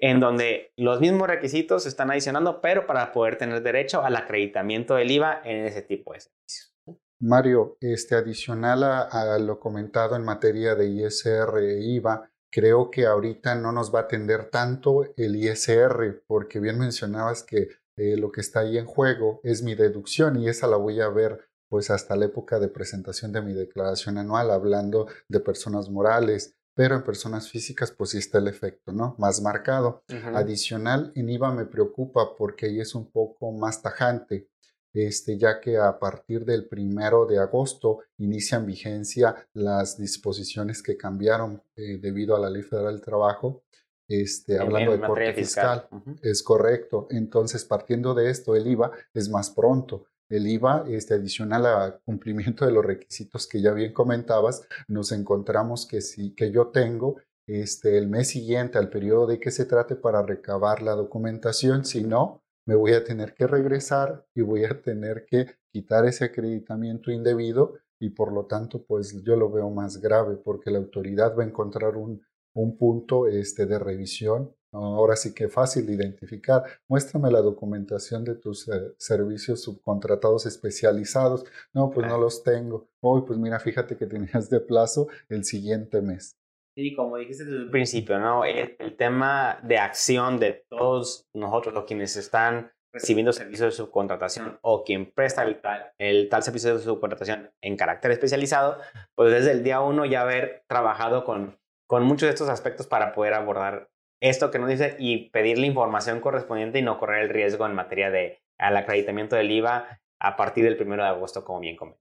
en 0.00 0.20
donde 0.20 0.72
los 0.76 1.00
mismos 1.00 1.28
requisitos 1.28 1.84
se 1.84 1.88
están 1.88 2.10
adicionando, 2.10 2.60
pero 2.60 2.86
para 2.86 3.12
poder 3.12 3.36
tener 3.36 3.62
derecho 3.62 4.02
al 4.02 4.16
acreditamiento 4.16 4.94
del 4.94 5.10
IVA 5.10 5.42
en 5.44 5.66
ese 5.66 5.82
tipo 5.82 6.12
de 6.12 6.20
servicios. 6.20 6.74
Mario, 7.18 7.78
este, 7.80 8.14
adicional 8.14 8.84
a, 8.84 9.38
lo 9.38 9.58
comentado 9.58 10.16
en 10.16 10.24
materia 10.24 10.74
de 10.74 10.86
ISR 10.86 11.58
e 11.58 11.80
IVA, 11.80 12.30
creo 12.52 12.90
que 12.90 13.06
ahorita 13.06 13.54
no 13.54 13.72
nos 13.72 13.94
va 13.94 14.00
a 14.00 14.02
atender 14.02 14.50
tanto 14.50 15.04
el 15.16 15.36
ISR, 15.36 16.22
porque 16.26 16.60
bien 16.60 16.78
mencionabas 16.78 17.42
que 17.42 17.68
eh, 17.96 18.16
lo 18.18 18.30
que 18.30 18.42
está 18.42 18.60
ahí 18.60 18.76
en 18.76 18.84
juego 18.84 19.40
es 19.42 19.62
mi 19.62 19.74
deducción 19.74 20.38
y 20.38 20.48
esa 20.48 20.66
la 20.66 20.76
voy 20.76 21.00
a 21.00 21.08
ver 21.08 21.48
pues 21.68 21.90
hasta 21.90 22.16
la 22.16 22.26
época 22.26 22.58
de 22.58 22.68
presentación 22.68 23.32
de 23.32 23.42
mi 23.42 23.52
declaración 23.52 24.18
anual, 24.18 24.50
hablando 24.50 25.06
de 25.28 25.40
personas 25.40 25.90
morales, 25.90 26.54
pero 26.74 26.94
en 26.94 27.02
personas 27.02 27.48
físicas 27.48 27.90
pues 27.90 28.10
sí 28.10 28.18
está 28.18 28.38
el 28.38 28.48
efecto, 28.48 28.92
¿no? 28.92 29.16
Más 29.18 29.40
marcado. 29.40 30.02
Adicional, 30.34 31.10
en 31.14 31.30
IVA 31.30 31.52
me 31.52 31.64
preocupa 31.64 32.36
porque 32.36 32.66
ahí 32.66 32.80
es 32.80 32.94
un 32.94 33.10
poco 33.10 33.50
más 33.50 33.80
tajante, 33.80 34.48
este, 34.92 35.38
ya 35.38 35.58
que 35.60 35.78
a 35.78 35.98
partir 35.98 36.44
del 36.44 36.68
primero 36.68 37.24
de 37.24 37.38
agosto 37.38 38.00
inician 38.18 38.66
vigencia 38.66 39.34
las 39.54 39.98
disposiciones 39.98 40.82
que 40.82 40.96
cambiaron 40.96 41.62
eh, 41.76 41.98
debido 41.98 42.36
a 42.36 42.40
la 42.40 42.50
Ley 42.50 42.62
Federal 42.62 42.92
del 42.92 43.02
Trabajo, 43.02 43.62
este, 44.06 44.58
hablando 44.58 44.92
de 44.92 45.00
corte 45.00 45.32
fiscal. 45.32 45.88
Es 46.22 46.42
correcto. 46.42 47.08
Entonces, 47.10 47.64
partiendo 47.64 48.14
de 48.14 48.30
esto, 48.30 48.54
el 48.54 48.66
IVA 48.66 48.92
es 49.14 49.28
más 49.28 49.50
pronto 49.50 50.06
el 50.28 50.46
IVA 50.46 50.84
este, 50.88 51.14
adicional 51.14 51.66
a 51.66 52.00
cumplimiento 52.04 52.66
de 52.66 52.72
los 52.72 52.84
requisitos 52.84 53.46
que 53.46 53.60
ya 53.60 53.72
bien 53.72 53.92
comentabas, 53.92 54.66
nos 54.88 55.12
encontramos 55.12 55.86
que, 55.86 56.00
si, 56.00 56.34
que 56.34 56.50
yo 56.50 56.68
tengo 56.68 57.16
este, 57.46 57.96
el 57.96 58.08
mes 58.08 58.28
siguiente 58.28 58.78
al 58.78 58.90
periodo 58.90 59.26
de 59.26 59.38
que 59.38 59.50
se 59.50 59.66
trate 59.66 59.94
para 59.94 60.22
recabar 60.22 60.82
la 60.82 60.92
documentación, 60.92 61.84
si 61.84 62.02
no, 62.02 62.42
me 62.66 62.74
voy 62.74 62.92
a 62.92 63.04
tener 63.04 63.34
que 63.34 63.46
regresar 63.46 64.26
y 64.34 64.40
voy 64.40 64.64
a 64.64 64.82
tener 64.82 65.24
que 65.26 65.46
quitar 65.72 66.04
ese 66.06 66.24
acreditamiento 66.24 67.12
indebido 67.12 67.74
y 68.00 68.10
por 68.10 68.32
lo 68.32 68.46
tanto 68.46 68.84
pues 68.84 69.22
yo 69.22 69.36
lo 69.36 69.50
veo 69.50 69.70
más 69.70 70.00
grave 70.00 70.36
porque 70.36 70.70
la 70.70 70.78
autoridad 70.78 71.36
va 71.38 71.44
a 71.44 71.46
encontrar 71.46 71.96
un, 71.96 72.20
un 72.54 72.76
punto 72.76 73.28
este, 73.28 73.66
de 73.66 73.78
revisión 73.78 74.55
Ahora 74.72 75.16
sí 75.16 75.34
que 75.34 75.48
fácil 75.48 75.86
de 75.86 75.94
identificar. 75.94 76.62
Muéstrame 76.88 77.30
la 77.30 77.40
documentación 77.40 78.24
de 78.24 78.34
tus 78.34 78.68
eh, 78.68 78.94
servicios 78.98 79.62
subcontratados 79.62 80.46
especializados. 80.46 81.44
No, 81.72 81.90
pues 81.90 82.06
no 82.06 82.18
los 82.18 82.42
tengo. 82.42 82.88
Hoy, 83.00 83.22
pues 83.26 83.38
mira, 83.38 83.58
fíjate 83.58 83.96
que 83.96 84.06
tenías 84.06 84.50
de 84.50 84.60
plazo 84.60 85.08
el 85.28 85.44
siguiente 85.44 86.02
mes. 86.02 86.36
Sí, 86.76 86.94
como 86.94 87.16
dijiste 87.16 87.44
desde 87.44 87.56
el 87.56 87.70
principio, 87.70 88.18
¿no? 88.18 88.44
El, 88.44 88.76
tema 88.98 89.58
de 89.62 89.78
acción 89.78 90.38
de 90.38 90.66
todos 90.68 91.26
nosotros, 91.34 91.74
los 91.74 91.84
quienes 91.84 92.16
están 92.18 92.70
recibiendo 92.92 93.32
servicios 93.32 93.68
de 93.68 93.76
subcontratación 93.76 94.58
o 94.60 94.84
quien 94.84 95.10
presta 95.10 95.42
el 95.42 95.60
tal, 95.60 95.92
el 95.98 96.28
tal 96.28 96.42
servicio 96.42 96.76
de 96.76 96.82
subcontratación 96.82 97.50
en 97.62 97.76
carácter 97.76 98.10
especializado, 98.10 98.78
pues 99.14 99.32
desde 99.32 99.52
el 99.52 99.62
día 99.62 99.80
uno 99.80 100.04
ya 100.04 100.22
haber 100.22 100.64
trabajado 100.68 101.24
con, 101.24 101.58
con 101.86 102.04
muchos 102.04 102.26
de 102.26 102.34
estos 102.34 102.50
aspectos 102.50 102.86
para 102.86 103.14
poder 103.14 103.32
abordar 103.32 103.88
esto 104.20 104.50
que 104.50 104.58
nos 104.58 104.68
dice 104.68 104.96
y 104.98 105.30
pedir 105.30 105.58
la 105.58 105.66
información 105.66 106.20
correspondiente 106.20 106.78
y 106.78 106.82
no 106.82 106.98
correr 106.98 107.22
el 107.22 107.28
riesgo 107.30 107.66
en 107.66 107.74
materia 107.74 108.10
de 108.10 108.40
al 108.58 108.76
acreditamiento 108.76 109.36
del 109.36 109.50
IVA 109.50 110.00
a 110.18 110.36
partir 110.36 110.64
del 110.64 110.80
1 110.80 110.96
de 110.96 111.08
agosto, 111.08 111.44
como 111.44 111.60
bien 111.60 111.76
comentas. 111.76 112.00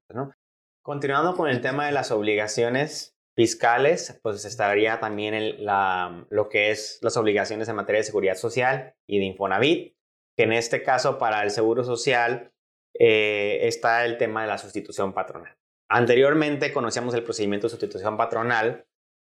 Continuando 0.82 1.36
con 1.36 1.50
el 1.50 1.62
tema 1.62 1.86
de 1.86 1.92
las 1.92 2.12
obligaciones 2.12 3.16
fiscales, 3.36 4.20
pues 4.24 4.46
estaría 4.46 5.00
también 5.00 5.66
la, 5.66 6.26
lo 6.30 6.48
que 6.48 6.72
es 6.72 7.00
las 7.02 7.18
obligaciones 7.18 7.68
en 7.68 7.76
materia 7.76 8.00
de 8.00 8.06
seguridad 8.06 8.36
social 8.36 8.96
y 9.06 9.20
de 9.20 9.26
Infonavit, 9.26 9.96
que 10.38 10.44
en 10.44 10.54
este 10.54 10.84
caso 10.84 11.18
para 11.18 11.44
el 11.44 11.52
Seguro 11.52 11.84
Social 11.84 12.54
eh, 12.98 13.60
está 13.64 14.06
el 14.06 14.18
tema 14.18 14.44
de 14.44 14.48
la 14.48 14.58
sustitución 14.58 15.14
patronal. 15.14 15.58
Anteriormente 15.90 16.72
conocíamos 16.72 17.14
el 17.14 17.24
procedimiento 17.24 17.68
de 17.68 17.72
sustitución 17.72 18.16
patronal 18.16 18.86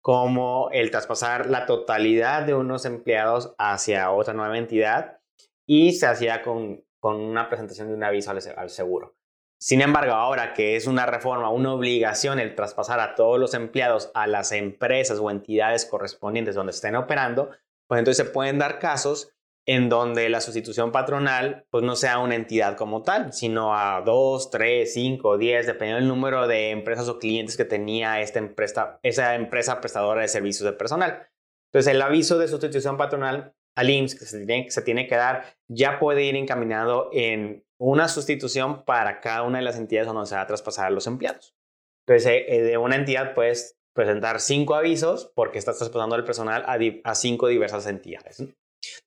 como 0.07 0.69
el 0.71 0.89
traspasar 0.89 1.47
la 1.47 1.65
totalidad 1.65 2.43
de 2.43 2.53
unos 2.53 2.85
empleados 2.85 3.53
hacia 3.57 4.09
otra 4.11 4.33
nueva 4.33 4.57
entidad 4.57 5.19
y 5.65 5.91
se 5.95 6.07
hacía 6.07 6.43
con, 6.43 6.81
con 7.01 7.17
una 7.17 7.49
presentación 7.49 7.89
de 7.89 7.95
un 7.95 8.05
aviso 8.05 8.31
al, 8.31 8.69
seguro. 8.69 9.17
Sin 9.59 9.81
embargo, 9.81 10.13
ahora 10.13 10.53
que 10.53 10.77
es 10.77 10.87
una 10.87 11.05
reforma, 11.05 11.49
una 11.49 11.73
obligación 11.73 12.39
el 12.39 12.55
traspasar 12.55 13.01
a 13.01 13.15
todos 13.15 13.37
los 13.37 13.53
empleados 13.53 14.09
a 14.13 14.27
las 14.27 14.53
empresas 14.53 15.19
o 15.19 15.29
entidades 15.29 15.83
correspondientes 15.83 16.55
donde 16.55 16.71
estén 16.71 16.95
operando, 16.95 17.49
pues 17.85 17.99
entonces 17.99 18.25
se 18.25 18.31
pueden 18.31 18.59
dar 18.59 18.79
casos 18.79 19.35
en 19.67 19.89
donde 19.89 20.29
la 20.29 20.39
sustitución 20.39 20.93
patronal 20.93 21.65
pues 21.69 21.83
no 21.83 21.97
sea 21.97 22.19
una 22.19 22.35
entidad 22.35 22.77
como 22.77 23.03
tal, 23.03 23.33
sino 23.33 23.75
a 23.75 24.01
dos, 24.01 24.49
tres, 24.49 24.93
cinco, 24.93 25.37
diez, 25.37 25.67
dependiendo 25.67 25.99
del 25.99 26.07
número 26.07 26.47
de 26.47 26.71
empresas 26.71 27.09
o 27.09 27.19
clientes 27.19 27.57
que 27.57 27.65
tenía 27.65 28.21
esta 28.21 28.39
empresa, 28.39 28.99
esa 29.03 29.35
empresa 29.35 29.81
prestadora 29.81 30.21
de 30.21 30.29
servicios 30.29 30.63
de 30.65 30.71
personal. 30.71 31.27
Entonces 31.71 31.93
el 31.93 32.01
aviso 32.01 32.39
de 32.39 32.47
sustitución 32.47 32.95
patronal 32.95 33.53
al 33.75 33.89
IMSS 33.89 34.15
que 34.15 34.25
se 34.25 34.81
tiene, 34.81 35.07
que 35.07 35.15
dar 35.15 35.43
ya 35.67 35.99
puede 35.99 36.23
ir 36.23 36.35
encaminado 36.35 37.09
en 37.11 37.65
una 37.77 38.07
sustitución 38.07 38.85
para 38.85 39.19
cada 39.19 39.43
una 39.43 39.59
de 39.59 39.65
las 39.65 39.77
entidades 39.77 40.07
donde 40.07 40.25
se 40.25 40.35
va 40.35 40.41
a 40.41 40.47
traspasar 40.47 40.87
a 40.87 40.91
los 40.91 41.05
empleados. 41.07 41.55
Entonces, 42.07 42.31
eh, 42.31 42.45
eh, 42.47 42.61
de 42.63 42.77
una 42.77 42.95
entidad 42.95 43.33
puedes 43.35 43.77
presentar 43.93 44.39
cinco 44.39 44.75
avisos 44.75 45.31
porque 45.35 45.59
estás 45.59 45.77
traspasando 45.77 46.15
el 46.15 46.23
personal 46.23 46.63
a, 47.03 47.15
cinco 47.15 47.47
diversas 47.47 47.85
entidades. 47.85 48.43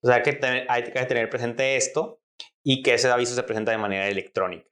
Entonces, 0.02 0.16
hay 0.16 0.22
que, 0.22 0.66
hay 0.68 0.82
que 0.84 1.04
tener 1.06 1.30
presente 1.30 1.76
esto 1.76 2.20
y 2.62 2.82
que 2.82 2.94
ese 2.94 3.08
aviso 3.08 3.34
se 3.34 3.42
presenta 3.42 3.72
de 3.72 3.78
manera 3.78 4.08
electrónica. 4.08 4.66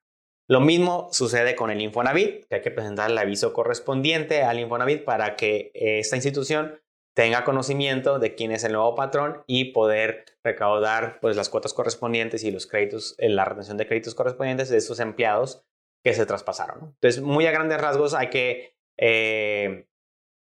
Lo 0.50 0.60
mismo 0.60 1.08
sucede 1.12 1.54
con 1.54 1.70
el 1.70 1.80
Infonavit, 1.80 2.46
que 2.46 2.56
hay 2.56 2.60
que 2.62 2.70
presentar 2.70 3.10
el 3.10 3.18
aviso 3.18 3.52
correspondiente 3.52 4.42
al 4.42 4.58
Infonavit 4.58 5.04
para 5.04 5.36
que 5.36 5.70
esta 5.74 6.16
institución 6.16 6.80
tenga 7.14 7.42
conocimiento 7.42 8.20
de 8.20 8.36
quién 8.36 8.52
es 8.52 8.62
el 8.62 8.72
nuevo 8.74 8.94
patrón 8.94 9.42
y 9.48 9.72
poder 9.72 10.24
recaudar 10.44 11.18
pues, 11.20 11.36
las 11.36 11.48
cuotas 11.48 11.74
correspondientes 11.74 12.44
y 12.44 12.52
los 12.52 12.68
créditos, 12.68 13.16
la 13.18 13.44
retención 13.44 13.76
de 13.76 13.88
créditos 13.88 14.14
correspondientes 14.14 14.68
de 14.68 14.76
esos 14.76 15.00
empleados 15.00 15.64
que 16.04 16.14
se 16.14 16.26
traspasaron. 16.26 16.94
Entonces, 16.94 17.20
muy 17.20 17.44
a 17.46 17.50
grandes 17.50 17.80
rasgos 17.80 18.14
hay 18.14 18.30
que 18.30 18.76
eh, 18.96 19.87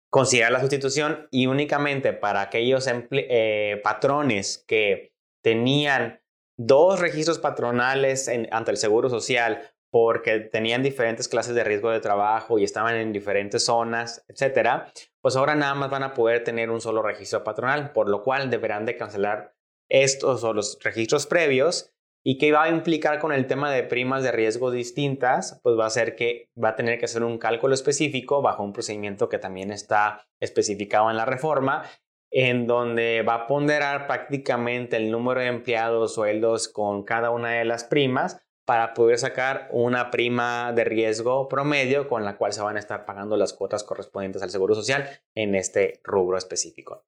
considerar 0.10 0.52
la 0.52 0.60
sustitución 0.60 1.28
y 1.32 1.48
únicamente 1.48 2.13
para 2.13 2.41
aquellos 2.41 2.88
eh, 3.12 3.82
patrones 3.84 4.63
que 4.67 5.13
tenían 5.43 6.22
dos 6.58 7.00
registros 7.00 7.39
patronales 7.39 8.30
ante 8.52 8.72
el 8.72 8.78
Seguro 8.78 9.10
Social 9.10 9.62
porque 9.89 10.39
tenían 10.39 10.84
diferentes 10.84 11.28
clases 11.28 11.56
de 11.56 11.63
riesgo 11.63 11.91
de 11.91 12.00
trabajo 12.00 12.60
y 12.60 12.63
estaban 12.63 12.96
en 12.96 13.13
diferentes 13.13 13.65
zonas, 13.65 14.26
etcétera, 14.28 14.91
pues 15.22 15.36
ahora 15.36 15.56
nada 15.56 15.76
más 15.76 15.89
van 15.89 16.04
a 16.04 16.13
poder 16.13 16.43
tener 16.43 16.70
un 16.70 16.82
solo 16.82 17.02
registro 17.02 17.43
patronal, 17.43 17.93
por 17.93 18.10
lo 18.10 18.22
cual 18.22 18.50
deberán 18.50 18.86
de 18.86 18.98
cancelar 18.98 19.56
estos 19.89 20.43
o 20.43 20.54
los 20.54 20.78
registros 20.84 21.26
previos 21.26 21.93
y 22.30 22.38
que 22.38 22.52
va 22.52 22.63
a 22.63 22.70
implicar 22.70 23.20
con 23.20 23.32
el 23.32 23.48
tema 23.48 23.72
de 23.72 23.84
primas 23.84 24.22
de 24.22 24.34
riesgo 24.34 24.70
distintas, 24.70 25.62
pues 25.63 25.80
va 25.80 25.86
a 25.86 25.90
ser 25.90 26.18
que 26.18 26.50
va 26.62 26.70
a 26.70 26.76
tener 26.76 27.00
que 27.00 27.06
hacer 27.06 27.24
un 27.24 27.38
cálculo 27.38 27.74
específico 27.74 28.42
bajo 28.42 28.63
un 28.63 28.74
procedimiento 28.74 29.30
que 29.30 29.40
también 29.40 29.72
está 29.72 30.28
especificado 30.42 31.10
en 31.10 31.16
la 31.16 31.24
reforma, 31.24 31.84
en 32.30 32.68
donde 32.68 33.22
va 33.22 33.36
a 33.36 33.48
ponderar 33.48 34.08
prácticamente 34.08 34.98
el 34.98 35.10
número 35.10 35.40
de 35.40 35.48
empleados, 35.48 36.16
sueldos 36.16 36.68
con 36.68 37.04
cada 37.04 37.30
una 37.30 37.52
de 37.52 37.63
las 37.63 37.86
primas 37.86 38.42
para 38.66 38.94
poder 38.94 39.20
sacar 39.20 39.70
una 39.72 40.12
prima 40.12 40.74
de 40.74 40.84
riesgo 40.84 41.48
promedio 41.48 42.10
con 42.10 42.26
la 42.26 42.36
cual 42.36 42.52
se 42.52 42.62
van 42.62 42.76
a 42.76 42.80
estar 42.80 43.06
pagando 43.06 43.38
las 43.38 43.54
cuotas 43.54 43.86
correspondientes 43.86 44.42
al 44.42 44.50
Seguro 44.50 44.76
Social 44.76 45.08
en 45.34 45.56
este 45.56 46.02
rubro 46.04 46.38
específico. 46.38 47.06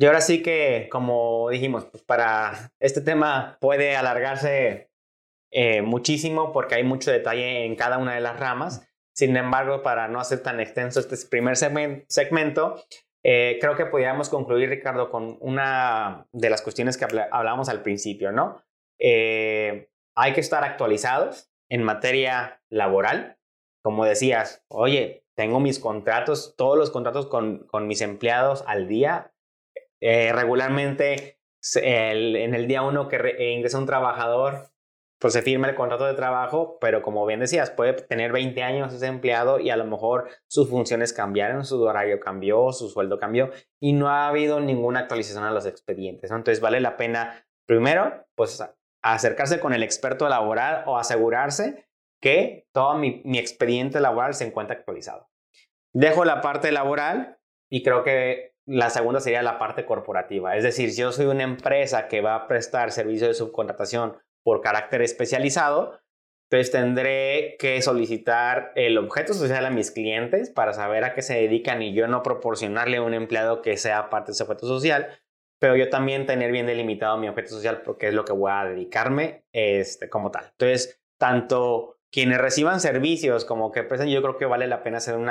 Y 0.00 0.06
ahora 0.06 0.22
sí 0.22 0.42
que, 0.42 0.88
como 0.90 1.50
dijimos, 1.50 1.84
pues, 1.84 2.02
para 2.02 2.72
este 2.80 3.02
tema 3.02 3.58
puede 3.60 3.96
alargarse 3.96 4.90
eh, 5.50 5.82
muchísimo 5.82 6.54
porque 6.54 6.76
hay 6.76 6.84
mucho 6.84 7.10
detalle 7.10 7.66
en 7.66 7.76
cada 7.76 7.98
una 7.98 8.14
de 8.14 8.22
las 8.22 8.40
ramas. 8.40 8.88
Sin 9.14 9.36
embargo, 9.36 9.82
para 9.82 10.08
no 10.08 10.18
hacer 10.18 10.42
tan 10.42 10.58
extenso 10.58 11.00
este 11.00 11.18
primer 11.28 11.58
segmento, 11.58 12.82
eh, 13.22 13.58
creo 13.60 13.76
que 13.76 13.84
podríamos 13.84 14.30
concluir, 14.30 14.70
Ricardo, 14.70 15.10
con 15.10 15.36
una 15.40 16.26
de 16.32 16.48
las 16.48 16.62
cuestiones 16.62 16.96
que 16.96 17.04
hablábamos 17.04 17.68
al 17.68 17.82
principio, 17.82 18.32
¿no? 18.32 18.62
Eh, 18.98 19.90
hay 20.14 20.32
que 20.32 20.40
estar 20.40 20.64
actualizados 20.64 21.52
en 21.68 21.82
materia 21.82 22.62
laboral. 22.70 23.36
Como 23.82 24.06
decías, 24.06 24.64
oye, 24.68 25.26
tengo 25.40 25.58
mis 25.58 25.78
contratos, 25.78 26.54
todos 26.54 26.76
los 26.76 26.90
contratos 26.90 27.26
con, 27.26 27.66
mis 27.86 28.02
empleados 28.02 28.62
al 28.66 28.88
día. 28.88 29.29
Eh, 30.00 30.32
regularmente, 30.32 31.38
en 31.76 32.54
el 32.54 32.66
día 32.66 32.82
uno 32.82 33.08
que 33.08 33.52
ingresa 33.52 33.78
un 33.78 33.86
trabajador, 33.86 34.70
pues 35.20 35.34
se 35.34 35.42
firma 35.42 35.68
el 35.68 35.74
contrato 35.74 36.06
de 36.06 36.14
trabajo, 36.14 36.78
pero 36.80 37.02
como 37.02 37.26
bien 37.26 37.40
decías, 37.40 37.70
puede 37.70 37.92
tener 37.92 38.32
20 38.32 38.62
años 38.62 38.92
ese 38.94 39.06
empleado 39.06 39.60
y 39.60 39.68
a 39.68 39.76
lo 39.76 39.84
mejor 39.84 40.30
sus 40.46 40.70
funciones 40.70 41.12
cambiaron, 41.12 41.66
su 41.66 41.80
horario 41.82 42.18
cambió, 42.18 42.72
su 42.72 42.88
sueldo 42.88 43.18
cambió 43.18 43.50
y 43.78 43.92
no 43.92 44.08
ha 44.08 44.28
habido 44.28 44.60
ninguna 44.60 45.00
actualización 45.00 45.44
a 45.44 45.50
los 45.50 45.66
expedientes. 45.66 46.30
Entonces 46.30 46.62
vale 46.62 46.80
la 46.80 46.96
pena, 46.96 47.46
primero, 47.66 48.26
pues 48.34 48.64
acercarse 49.02 49.60
con 49.60 49.74
el 49.74 49.82
experto 49.82 50.26
laboral 50.26 50.84
o 50.86 50.96
asegurarse 50.96 51.86
que 52.22 52.66
todo 52.72 52.96
mi, 52.96 53.22
expediente 53.38 54.00
laboral 54.00 54.32
se 54.32 54.46
encuentra 54.46 54.76
actualizado. 54.76 55.28
Dejo 55.92 56.24
la 56.24 56.40
parte 56.40 56.72
laboral 56.72 57.38
y 57.68 57.82
creo 57.82 58.04
que 58.04 58.49
la 58.70 58.88
segunda 58.88 59.18
sería 59.18 59.42
la 59.42 59.58
parte 59.58 59.84
corporativa. 59.84 60.56
Es 60.56 60.62
decir, 60.62 60.92
si 60.92 61.00
yo 61.00 61.10
soy 61.10 61.26
una 61.26 61.42
empresa 61.42 62.06
que 62.06 62.20
va 62.20 62.36
a 62.36 62.46
prestar 62.46 62.92
servicio 62.92 63.26
de 63.26 63.34
subcontratación 63.34 64.16
por 64.44 64.60
carácter 64.60 65.02
especializado, 65.02 65.98
pues 66.48 66.70
tendré 66.70 67.56
que 67.58 67.82
solicitar 67.82 68.70
el 68.76 68.96
objeto 68.96 69.34
social 69.34 69.66
a 69.66 69.70
mis 69.70 69.90
clientes 69.90 70.50
para 70.50 70.72
saber 70.72 71.02
a 71.02 71.14
qué 71.14 71.22
se 71.22 71.34
dedican 71.34 71.82
y 71.82 71.94
yo 71.94 72.06
no 72.06 72.22
proporcionarle 72.22 73.00
un 73.00 73.12
empleado 73.12 73.60
que 73.60 73.76
sea 73.76 74.08
parte 74.08 74.28
de 74.28 74.32
ese 74.34 74.44
objeto 74.44 74.68
social, 74.68 75.18
pero 75.58 75.74
yo 75.74 75.90
también 75.90 76.26
tener 76.26 76.52
bien 76.52 76.66
delimitado 76.66 77.18
mi 77.18 77.28
objeto 77.28 77.50
social 77.50 77.82
porque 77.82 78.06
es 78.06 78.14
lo 78.14 78.24
que 78.24 78.32
voy 78.32 78.52
a 78.52 78.64
dedicarme 78.66 79.44
este, 79.52 80.08
como 80.08 80.30
tal. 80.30 80.44
Entonces, 80.52 81.00
tanto 81.18 81.98
quienes 82.12 82.38
reciban 82.38 82.78
servicios 82.78 83.44
como 83.44 83.72
que 83.72 83.82
prestan, 83.82 84.08
yo 84.10 84.22
creo 84.22 84.36
que 84.36 84.46
vale 84.46 84.68
la 84.68 84.84
pena 84.84 84.98
hacer 84.98 85.16
un 85.16 85.28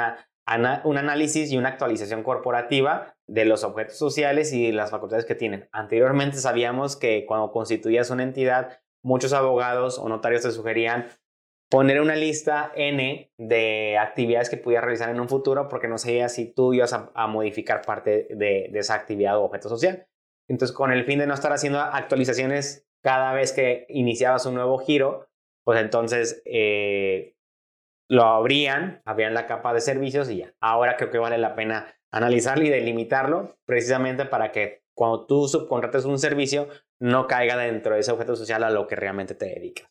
análisis 0.98 1.54
y 1.54 1.58
una 1.58 1.70
actualización 1.70 2.22
corporativa 2.24 3.16
de 3.30 3.46
los 3.46 3.64
objetos 3.64 3.98
sociales 3.98 4.54
y 4.54 4.72
las 4.72 4.90
facultades 4.90 5.26
que 5.26 5.36
tienen. 5.36 5.70
Anteriormente 5.72 6.38
sabíamos 6.38 6.96
que 6.96 7.26
cuando 7.28 7.52
constituías 7.52 8.10
una 8.10 8.24
entidad, 8.24 8.80
muchos 9.04 9.34
abogados 9.34 10.00
o 10.00 10.10
notarios 10.10 10.42
te 10.42 10.52
sugerían 10.52 11.08
poner 11.70 12.02
una 12.02 12.16
lista 12.16 12.72
N 12.76 13.32
de 13.38 13.98
actividades 14.00 14.50
que 14.50 14.58
pudieras 14.58 14.86
realizar 14.86 15.10
en 15.10 15.20
un 15.20 15.30
futuro 15.30 15.70
porque 15.70 15.88
no 15.88 16.00
sabías 16.00 16.34
si 16.34 16.52
tú 16.52 16.74
ibas 16.74 16.94
a, 16.94 17.28
modificar 17.28 17.84
parte 17.84 18.28
de, 18.32 18.72
esa 18.74 18.96
actividad 18.96 19.38
o 19.38 19.44
objeto 19.44 19.70
social. 19.70 20.08
Entonces, 20.48 20.76
con 20.76 20.92
el 20.92 21.06
fin 21.06 21.20
de 21.20 21.28
no 21.28 21.36
estar 21.36 21.54
haciendo 21.54 21.80
actualizaciones 21.80 22.88
cada 23.04 23.34
vez 23.34 23.54
que 23.54 23.86
iniciabas 23.90 24.48
un 24.48 24.56
nuevo 24.56 24.80
giro, 24.80 25.30
pues 25.64 25.80
entonces 25.80 26.42
eh, 26.46 27.36
lo 28.10 28.24
abrían, 28.24 29.04
abrían 29.06 29.36
la 29.36 29.46
capa 29.46 29.72
de 29.72 29.82
servicios 29.82 30.32
y 30.32 30.38
ya. 30.38 30.56
Ahora 30.60 30.98
creo 30.98 31.12
que 31.12 31.20
vale 31.20 31.38
la 31.38 31.54
pena 31.54 31.94
analizarlo 32.12 32.66
y 32.66 32.70
delimitarlo 32.70 33.58
precisamente 33.66 34.26
para 34.26 34.52
que 34.52 34.84
cuando 34.94 35.26
tú 35.26 35.48
subcontrates 35.48 36.06
un 36.06 36.20
servicio 36.20 36.68
no 37.00 37.28
caiga 37.28 37.56
dentro 37.56 37.94
de 37.94 38.02
ese 38.02 38.12
objeto 38.12 38.36
social 38.36 38.64
a 38.64 38.70
lo 38.70 38.88
que 38.88 38.96
realmente 38.96 39.36
te 39.36 39.46
dedicas. 39.46 39.90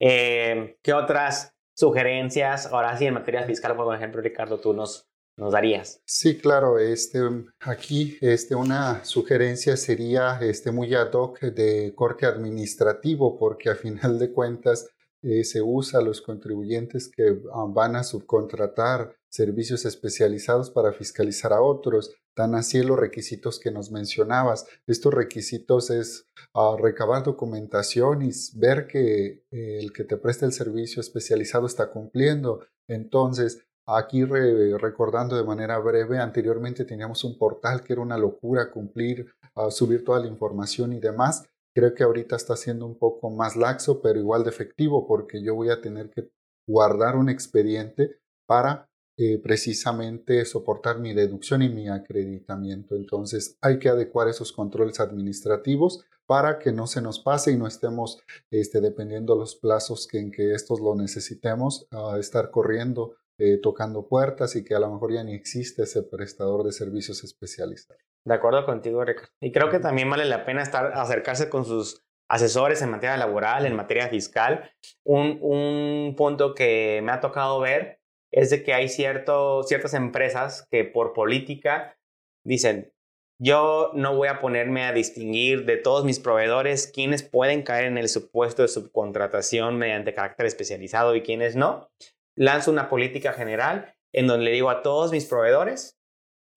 Eh, 0.00 0.76
¿Qué 0.82 0.92
otras 0.92 1.54
sugerencias, 1.74 2.66
ahora 2.66 2.96
sí 2.96 3.06
en 3.06 3.14
materia 3.14 3.44
fiscal, 3.44 3.76
por 3.76 3.94
ejemplo, 3.94 4.20
Ricardo, 4.20 4.58
tú 4.58 4.72
nos, 4.72 5.08
nos 5.36 5.52
darías? 5.52 6.02
Sí, 6.04 6.38
claro. 6.38 6.78
Este, 6.78 7.20
aquí 7.60 8.18
este, 8.20 8.54
una 8.54 9.04
sugerencia 9.04 9.76
sería 9.76 10.38
este, 10.40 10.72
muy 10.72 10.94
ad 10.94 11.12
hoc 11.12 11.40
de 11.40 11.94
corte 11.94 12.26
administrativo, 12.26 13.38
porque 13.38 13.70
a 13.70 13.76
final 13.76 14.18
de 14.18 14.32
cuentas 14.32 14.90
eh, 15.26 15.42
se 15.42 15.60
usa 15.60 15.98
a 15.98 16.02
los 16.02 16.22
contribuyentes 16.22 17.08
que 17.08 17.40
ah, 17.52 17.66
van 17.68 17.96
a 17.96 18.04
subcontratar 18.04 19.16
servicios 19.28 19.84
especializados 19.84 20.70
para 20.70 20.92
fiscalizar 20.92 21.52
a 21.52 21.60
otros. 21.60 22.14
Tan 22.32 22.54
así 22.54 22.80
los 22.82 22.96
requisitos 22.96 23.58
que 23.58 23.72
nos 23.72 23.90
mencionabas. 23.90 24.66
Estos 24.86 25.12
requisitos 25.12 25.90
es 25.90 26.28
ah, 26.54 26.76
recabar 26.80 27.24
documentación 27.24 28.22
y 28.22 28.30
ver 28.54 28.86
que 28.86 29.42
eh, 29.50 29.78
el 29.80 29.92
que 29.92 30.04
te 30.04 30.16
presta 30.16 30.46
el 30.46 30.52
servicio 30.52 31.00
especializado 31.00 31.66
está 31.66 31.90
cumpliendo. 31.90 32.60
Entonces, 32.86 33.66
Aquí 33.88 34.24
recordando 34.24 35.36
de 35.36 35.44
manera 35.44 35.78
breve, 35.78 36.18
anteriormente 36.18 36.84
teníamos 36.84 37.22
un 37.22 37.38
portal 37.38 37.84
que 37.84 37.92
era 37.92 38.02
una 38.02 38.18
locura 38.18 38.68
cumplir, 38.68 39.32
ah, 39.54 39.70
subir 39.70 40.04
toda 40.04 40.18
la 40.18 40.26
información 40.26 40.92
y 40.92 40.98
demás. 40.98 41.44
Creo 41.76 41.92
que 41.92 42.04
ahorita 42.04 42.36
está 42.36 42.56
siendo 42.56 42.86
un 42.86 42.98
poco 42.98 43.28
más 43.28 43.54
laxo, 43.54 44.00
pero 44.00 44.18
igual 44.18 44.44
de 44.44 44.48
efectivo 44.48 45.06
porque 45.06 45.42
yo 45.42 45.54
voy 45.54 45.68
a 45.68 45.82
tener 45.82 46.08
que 46.08 46.30
guardar 46.66 47.16
un 47.16 47.28
expediente 47.28 48.16
para 48.46 48.88
eh, 49.18 49.38
precisamente 49.42 50.42
soportar 50.46 51.00
mi 51.00 51.12
deducción 51.12 51.60
y 51.60 51.68
mi 51.68 51.90
acreditamiento. 51.90 52.96
Entonces 52.96 53.58
hay 53.60 53.78
que 53.78 53.90
adecuar 53.90 54.26
esos 54.26 54.52
controles 54.52 55.00
administrativos 55.00 56.02
para 56.24 56.58
que 56.58 56.72
no 56.72 56.86
se 56.86 57.02
nos 57.02 57.20
pase 57.20 57.52
y 57.52 57.58
no 57.58 57.66
estemos 57.66 58.22
este, 58.50 58.80
dependiendo 58.80 59.36
los 59.36 59.54
plazos 59.54 60.08
en 60.14 60.30
que 60.30 60.54
estos 60.54 60.80
lo 60.80 60.94
necesitemos, 60.94 61.88
a 61.90 62.16
estar 62.18 62.50
corriendo 62.50 63.16
eh, 63.36 63.58
tocando 63.58 64.08
puertas 64.08 64.56
y 64.56 64.64
que 64.64 64.74
a 64.74 64.80
lo 64.80 64.90
mejor 64.90 65.12
ya 65.12 65.22
ni 65.22 65.34
existe 65.34 65.82
ese 65.82 66.02
prestador 66.02 66.64
de 66.64 66.72
servicios 66.72 67.22
especializados. 67.22 68.05
De 68.26 68.34
acuerdo 68.34 68.66
contigo, 68.66 69.04
Ricardo. 69.04 69.30
Y 69.40 69.52
creo 69.52 69.70
que 69.70 69.78
también 69.78 70.10
vale 70.10 70.24
la 70.24 70.44
pena 70.44 70.60
estar, 70.60 70.92
acercarse 70.94 71.48
con 71.48 71.64
sus 71.64 72.04
asesores 72.28 72.82
en 72.82 72.90
materia 72.90 73.16
laboral, 73.16 73.66
en 73.66 73.76
materia 73.76 74.08
fiscal. 74.08 74.68
Un, 75.04 75.38
un 75.40 76.16
punto 76.16 76.52
que 76.52 77.00
me 77.04 77.12
ha 77.12 77.20
tocado 77.20 77.60
ver 77.60 78.00
es 78.32 78.50
de 78.50 78.64
que 78.64 78.74
hay 78.74 78.88
ciertas 78.88 79.94
empresas 79.94 80.66
que 80.72 80.82
por 80.82 81.12
política 81.12 81.96
dicen, 82.44 82.92
yo 83.38 83.92
no 83.94 84.16
voy 84.16 84.26
a 84.26 84.40
ponerme 84.40 84.82
a 84.82 84.92
distinguir 84.92 85.64
de 85.64 85.76
todos 85.76 86.04
mis 86.04 86.18
proveedores 86.18 86.90
quiénes 86.92 87.22
pueden 87.22 87.62
caer 87.62 87.84
en 87.84 87.96
el 87.96 88.08
supuesto 88.08 88.62
de 88.62 88.68
subcontratación 88.68 89.78
mediante 89.78 90.14
carácter 90.14 90.46
especializado 90.46 91.14
y 91.14 91.22
quiénes 91.22 91.54
no. 91.54 91.88
Lanzo 92.34 92.72
una 92.72 92.88
política 92.88 93.32
general 93.34 93.94
en 94.12 94.26
donde 94.26 94.46
le 94.46 94.50
digo 94.50 94.68
a 94.68 94.82
todos 94.82 95.12
mis 95.12 95.26
proveedores 95.26 95.95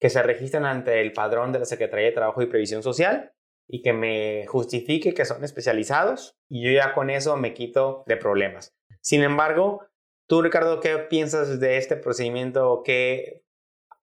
que 0.00 0.10
se 0.10 0.22
registren 0.22 0.64
ante 0.64 1.00
el 1.00 1.12
padrón 1.12 1.52
de 1.52 1.58
la 1.60 1.64
Secretaría 1.66 2.06
de 2.06 2.12
Trabajo 2.12 2.42
y 2.42 2.46
Previsión 2.46 2.82
Social 2.82 3.32
y 3.68 3.82
que 3.82 3.92
me 3.92 4.46
justifique 4.46 5.14
que 5.14 5.24
son 5.24 5.44
especializados 5.44 6.36
y 6.48 6.64
yo 6.64 6.72
ya 6.72 6.94
con 6.94 7.10
eso 7.10 7.36
me 7.36 7.54
quito 7.54 8.02
de 8.06 8.16
problemas. 8.16 8.74
Sin 9.00 9.22
embargo, 9.22 9.86
tú 10.26 10.42
Ricardo, 10.42 10.80
¿qué 10.80 10.98
piensas 10.98 11.60
de 11.60 11.76
este 11.76 11.96
procedimiento? 11.96 12.82
Que 12.84 13.42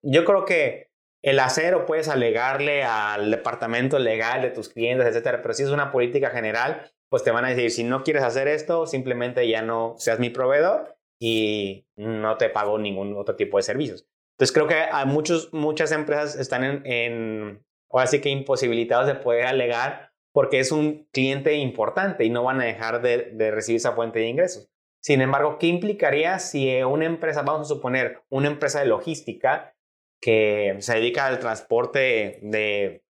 yo 0.02 0.24
creo 0.24 0.46
que 0.46 0.92
el 1.24 1.40
hacer 1.40 1.86
puedes 1.86 2.08
alegarle 2.08 2.84
al 2.84 3.32
departamento 3.32 4.00
legal 4.00 4.42
de 4.42 4.52
tus 4.52 4.70
clientes, 4.70 5.08
etcétera, 5.08 5.42
pero 5.42 5.54
si 5.54 5.64
es 5.64 5.70
una 5.70 5.92
política 5.92 6.30
general, 6.30 6.92
pues 7.10 7.24
te 7.24 7.32
van 7.32 7.44
a 7.46 7.50
decir, 7.50 7.72
si 7.72 7.84
no 7.84 8.04
quieres 8.04 8.24
hacer 8.24 8.48
esto, 8.48 8.86
simplemente 8.86 9.48
ya 9.48 9.62
no 9.62 9.96
seas 9.98 10.20
mi 10.20 10.30
proveedor 10.30 10.96
y 11.20 11.88
no 11.96 12.38
te 12.38 12.50
pago 12.50 12.78
ningún 12.78 13.16
otro 13.18 13.36
tipo 13.36 13.58
de 13.58 13.64
servicios. 13.64 14.06
Entonces 14.38 14.54
creo 14.54 14.68
que 14.68 14.76
hay 14.76 15.06
muchos, 15.08 15.52
muchas 15.52 15.92
empresas 15.92 16.36
están 16.36 16.64
en, 16.64 16.86
en, 16.86 17.66
ahora 17.90 18.06
sí 18.06 18.22
que 18.22 18.30
imposibilitados 18.30 19.08
de 19.08 19.16
poder 19.16 19.48
alegar 19.48 20.12
porque 20.32 20.60
es 20.60 20.72
un 20.72 21.08
cliente 21.12 21.56
importante 21.56 22.24
y 22.24 22.30
no 22.30 22.44
van 22.44 22.62
a 22.62 22.66
dejar 22.66 23.02
de, 23.02 23.32
de 23.34 23.50
recibir 23.50 23.78
esa 23.78 23.94
fuente 23.94 24.20
de 24.20 24.28
ingresos. 24.28 24.70
Sin 25.02 25.22
embargo, 25.22 25.58
¿qué 25.58 25.68
implicaría 25.68 26.38
si 26.38 26.84
una 26.84 27.06
empresa, 27.06 27.42
vamos 27.42 27.72
a 27.72 27.74
suponer, 27.74 28.22
una 28.30 28.48
empresa 28.48 28.80
de 28.80 28.86
logística 28.86 29.76
que 30.22 30.76
se 30.80 30.96
dedica 30.96 31.26
al 31.26 31.40
transporte 31.40 32.40
de, 32.44 33.04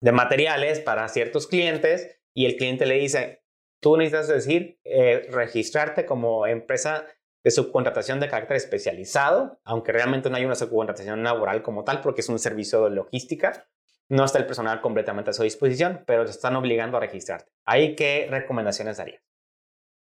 de 0.00 0.12
materiales 0.12 0.80
para 0.80 1.08
ciertos 1.08 1.46
clientes 1.46 2.20
y 2.34 2.46
el 2.46 2.56
cliente 2.56 2.86
le 2.86 2.94
dice, 2.94 3.42
tú 3.80 3.96
necesitas 3.96 4.28
decir, 4.28 4.78
eh, 4.84 5.26
registrarte 5.30 6.06
como 6.06 6.46
empresa 6.46 7.06
de 7.44 7.50
subcontratación 7.50 8.20
de 8.20 8.28
carácter 8.28 8.56
especializado, 8.56 9.60
aunque 9.64 9.92
realmente 9.92 10.30
no 10.30 10.36
hay 10.36 10.46
una 10.46 10.54
subcontratación 10.54 11.22
laboral 11.22 11.62
como 11.62 11.84
tal, 11.84 12.00
porque 12.00 12.22
es 12.22 12.28
un 12.30 12.38
servicio 12.38 12.84
de 12.84 12.90
logística. 12.90 13.68
No 14.08 14.24
está 14.24 14.38
el 14.38 14.46
personal 14.46 14.80
completamente 14.80 15.30
a 15.30 15.34
su 15.34 15.42
disposición, 15.42 16.04
pero 16.06 16.24
te 16.24 16.30
están 16.30 16.56
obligando 16.56 16.96
a 16.96 17.00
registrarte. 17.00 17.52
¿Ahí 17.66 17.94
qué 17.94 18.26
recomendaciones 18.30 18.96
darías? 18.96 19.22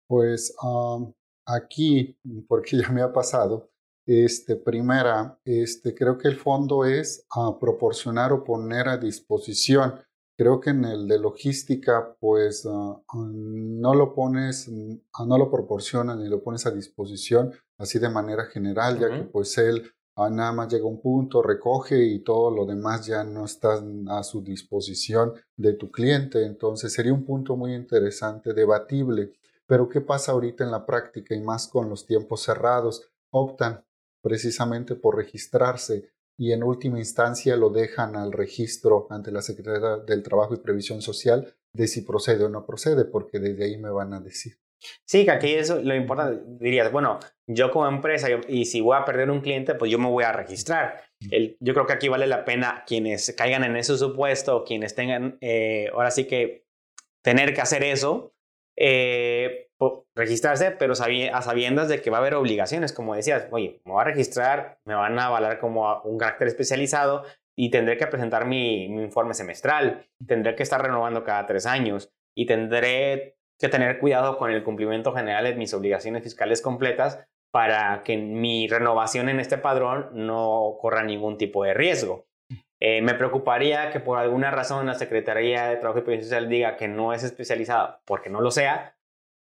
Pues 0.08 0.54
aquí, 1.46 2.18
porque 2.48 2.78
ya 2.78 2.88
me 2.90 3.02
ha 3.02 3.12
pasado, 3.12 3.70
este, 4.06 4.56
primera, 4.56 5.38
este, 5.44 5.94
creo 5.94 6.18
que 6.18 6.28
el 6.28 6.36
fondo 6.36 6.84
es 6.84 7.26
a 7.30 7.58
proporcionar 7.60 8.32
o 8.32 8.42
poner 8.42 8.88
a 8.88 8.96
disposición 8.96 10.00
Creo 10.38 10.60
que 10.60 10.70
en 10.70 10.84
el 10.84 11.08
de 11.08 11.18
logística, 11.18 12.14
pues 12.20 12.64
ah, 12.64 13.02
ah, 13.08 13.28
no 13.28 13.92
lo 13.92 14.14
pones, 14.14 14.70
ah, 15.14 15.26
no 15.26 15.36
lo 15.36 15.50
proporcionas 15.50 16.16
ni 16.16 16.28
lo 16.28 16.44
pones 16.44 16.64
a 16.64 16.70
disposición 16.70 17.52
así 17.76 17.98
de 17.98 18.08
manera 18.08 18.44
general, 18.44 19.00
ya 19.00 19.10
que 19.10 19.24
pues 19.24 19.58
él 19.58 19.92
nada 20.16 20.52
más 20.52 20.72
llega 20.72 20.84
a 20.84 20.88
un 20.88 21.00
punto, 21.00 21.42
recoge 21.42 22.04
y 22.04 22.20
todo 22.20 22.52
lo 22.52 22.66
demás 22.66 23.04
ya 23.04 23.24
no 23.24 23.44
está 23.44 23.82
a 24.10 24.22
su 24.22 24.40
disposición 24.40 25.34
de 25.56 25.72
tu 25.72 25.90
cliente. 25.90 26.44
Entonces 26.44 26.92
sería 26.92 27.12
un 27.12 27.24
punto 27.24 27.56
muy 27.56 27.74
interesante, 27.74 28.54
debatible. 28.54 29.32
Pero 29.66 29.88
¿qué 29.88 30.00
pasa 30.00 30.32
ahorita 30.32 30.62
en 30.62 30.70
la 30.70 30.86
práctica 30.86 31.34
y 31.34 31.40
más 31.40 31.66
con 31.66 31.88
los 31.88 32.06
tiempos 32.06 32.42
cerrados? 32.42 33.10
Optan 33.30 33.84
precisamente 34.22 34.94
por 34.94 35.16
registrarse 35.16 36.10
y 36.38 36.52
en 36.52 36.62
última 36.62 36.98
instancia 36.98 37.56
lo 37.56 37.68
dejan 37.68 38.16
al 38.16 38.32
registro 38.32 39.08
ante 39.10 39.32
la 39.32 39.42
Secretaría 39.42 39.96
del 40.06 40.22
Trabajo 40.22 40.54
y 40.54 40.58
Previsión 40.58 41.02
Social 41.02 41.52
de 41.72 41.88
si 41.88 42.02
procede 42.02 42.44
o 42.44 42.48
no 42.48 42.64
procede, 42.64 43.04
porque 43.04 43.40
desde 43.40 43.64
ahí 43.64 43.76
me 43.76 43.90
van 43.90 44.14
a 44.14 44.20
decir. 44.20 44.54
Sí, 45.04 45.24
que 45.24 45.32
aquí 45.32 45.54
eso 45.54 45.82
lo 45.82 45.94
importante, 45.96 46.40
dirías, 46.64 46.92
bueno, 46.92 47.18
yo 47.48 47.72
como 47.72 47.88
empresa 47.88 48.28
y 48.46 48.64
si 48.66 48.80
voy 48.80 48.96
a 48.96 49.04
perder 49.04 49.30
un 49.30 49.40
cliente, 49.40 49.74
pues 49.74 49.90
yo 49.90 49.98
me 49.98 50.08
voy 50.08 50.22
a 50.22 50.32
registrar. 50.32 51.02
El, 51.32 51.56
yo 51.58 51.74
creo 51.74 51.86
que 51.86 51.94
aquí 51.94 52.06
vale 52.06 52.28
la 52.28 52.44
pena 52.44 52.84
quienes 52.86 53.34
caigan 53.36 53.64
en 53.64 53.76
ese 53.76 53.98
supuesto, 53.98 54.62
quienes 54.64 54.94
tengan, 54.94 55.36
eh, 55.40 55.90
ahora 55.92 56.12
sí 56.12 56.26
que 56.26 56.64
tener 57.24 57.52
que 57.52 57.60
hacer 57.60 57.82
eso, 57.82 58.32
eh, 58.76 59.67
registrarse, 60.18 60.72
pero 60.72 60.94
a 60.94 61.42
sabiendas 61.42 61.88
de 61.88 62.02
que 62.02 62.10
va 62.10 62.16
a 62.18 62.20
haber 62.20 62.34
obligaciones, 62.34 62.92
como 62.92 63.14
decías, 63.14 63.46
oye, 63.52 63.80
me 63.84 63.92
voy 63.92 64.00
a 64.00 64.04
registrar, 64.04 64.80
me 64.84 64.94
van 64.94 65.16
a 65.18 65.26
avalar 65.26 65.60
como 65.60 66.02
un 66.02 66.18
carácter 66.18 66.48
especializado 66.48 67.24
y 67.56 67.70
tendré 67.70 67.96
que 67.96 68.06
presentar 68.08 68.44
mi, 68.44 68.86
informe 68.86 69.32
semestral, 69.34 70.06
tendré 70.26 70.56
que 70.56 70.64
estar 70.64 70.82
renovando 70.82 71.22
cada 71.22 71.46
tres 71.46 71.66
años 71.66 72.12
y 72.36 72.46
tendré 72.46 73.36
que 73.60 73.68
tener 73.68 74.00
cuidado 74.00 74.38
con 74.38 74.50
el 74.50 74.64
cumplimiento 74.64 75.12
general 75.12 75.44
de 75.44 75.54
mis 75.54 75.72
obligaciones 75.72 76.24
fiscales 76.24 76.62
completas 76.62 77.24
para 77.52 78.02
que 78.02 78.16
mi 78.16 78.66
renovación 78.66 79.28
en 79.28 79.38
este 79.38 79.56
padrón 79.56 80.10
no 80.12 80.78
corra 80.80 81.04
ningún 81.04 81.38
tipo 81.38 81.62
de 81.62 81.74
riesgo. 81.74 82.26
Eh, 82.80 83.02
me 83.02 83.14
preocuparía 83.14 83.90
que 83.90 84.00
por 84.00 84.18
alguna 84.18 84.50
razón 84.50 84.86
la 84.86 84.94
Secretaría 84.94 85.66
de 85.68 85.76
Trabajo 85.76 86.00
y 86.00 86.02
Previsión 86.02 86.28
Social 86.28 86.48
diga 86.48 86.76
que 86.76 86.86
no 86.86 87.12
es 87.12 87.24
especializada 87.24 88.00
porque 88.04 88.30
no 88.30 88.40
lo 88.40 88.50
sea, 88.50 88.97